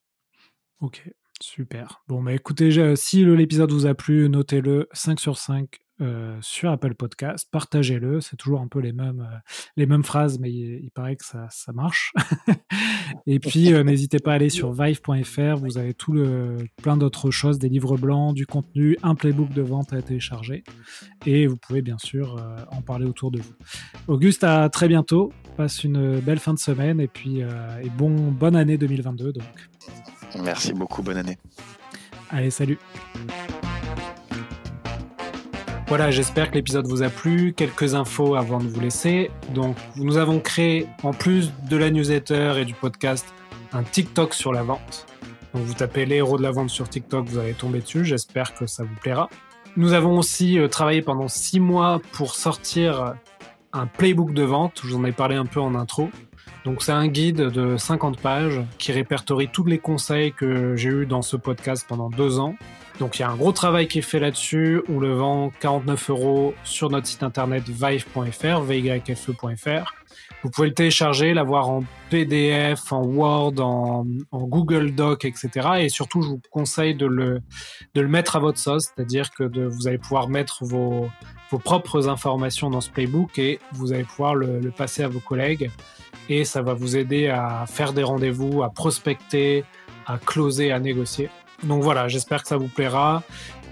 [0.80, 1.02] Ok,
[1.40, 2.02] super.
[2.08, 6.94] Bon, bah écoutez, si l'épisode vous a plu, notez-le 5 sur 5 euh, sur Apple
[6.94, 7.48] Podcast.
[7.50, 8.20] Partagez-le.
[8.20, 9.38] C'est toujours un peu les mêmes, euh,
[9.76, 12.12] les mêmes phrases, mais il, paraît que ça, ça marche.
[13.26, 15.56] et puis, euh, n'hésitez pas à aller sur vive.fr.
[15.56, 19.62] Vous avez tout le, plein d'autres choses, des livres blancs, du contenu, un playbook de
[19.62, 20.64] vente à télécharger.
[21.26, 23.54] Et vous pouvez bien sûr en parler autour de vous.
[24.08, 25.32] Auguste, à très bientôt.
[25.56, 29.32] Passe une belle fin de semaine et puis et bon, bonne année 2022.
[29.32, 29.44] Donc.
[30.42, 31.02] Merci beaucoup.
[31.02, 31.38] Bonne année.
[32.30, 32.78] Allez, salut.
[35.94, 37.52] Voilà, j'espère que l'épisode vous a plu.
[37.52, 39.30] Quelques infos avant de vous laisser.
[39.52, 43.26] Donc, nous avons créé, en plus de la newsletter et du podcast,
[43.74, 45.04] un TikTok sur la vente.
[45.52, 48.06] Donc, vous tapez les héros de la vente sur TikTok, vous allez tomber dessus.
[48.06, 49.28] J'espère que ça vous plaira.
[49.76, 53.12] Nous avons aussi euh, travaillé pendant six mois pour sortir
[53.74, 54.80] un playbook de vente.
[54.82, 56.08] Je vous en ai parlé un peu en intro.
[56.64, 61.04] Donc c'est un guide de 50 pages qui répertorie tous les conseils que j'ai eus
[61.06, 62.54] dans ce podcast pendant deux ans.
[63.02, 64.80] Donc il y a un gros travail qui est fait là-dessus.
[64.88, 69.94] On le vend 49 euros sur notre site internet vive.fr, vyfe.fr.
[70.44, 75.50] Vous pouvez le télécharger, l'avoir en PDF, en Word, en, Google Doc, etc.
[75.80, 77.40] Et surtout, je vous conseille de le,
[77.94, 81.08] de le mettre à votre sauce, c'est-à-dire que vous allez pouvoir mettre vos,
[81.50, 85.18] vos propres informations dans ce playbook et vous allez pouvoir le, le passer à vos
[85.18, 85.72] collègues
[86.28, 89.64] et ça va vous aider à faire des rendez-vous, à prospecter,
[90.06, 91.30] à closer, à négocier.
[91.62, 93.22] Donc voilà, j'espère que ça vous plaira.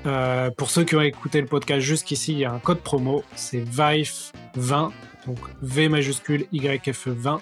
[0.06, 3.22] Euh, pour ceux qui ont écouté le podcast jusqu'ici, il y a un code promo,
[3.34, 4.92] c'est VIFE20,
[5.26, 7.38] donc V majuscule YFE20,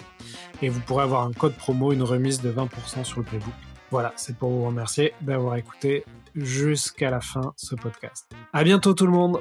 [0.61, 3.53] et vous pourrez avoir un code promo, une remise de 20% sur le playbook.
[3.91, 6.03] Voilà, c'est pour vous remercier d'avoir écouté
[6.35, 8.29] jusqu'à la fin ce podcast.
[8.53, 9.39] À bientôt tout le monde!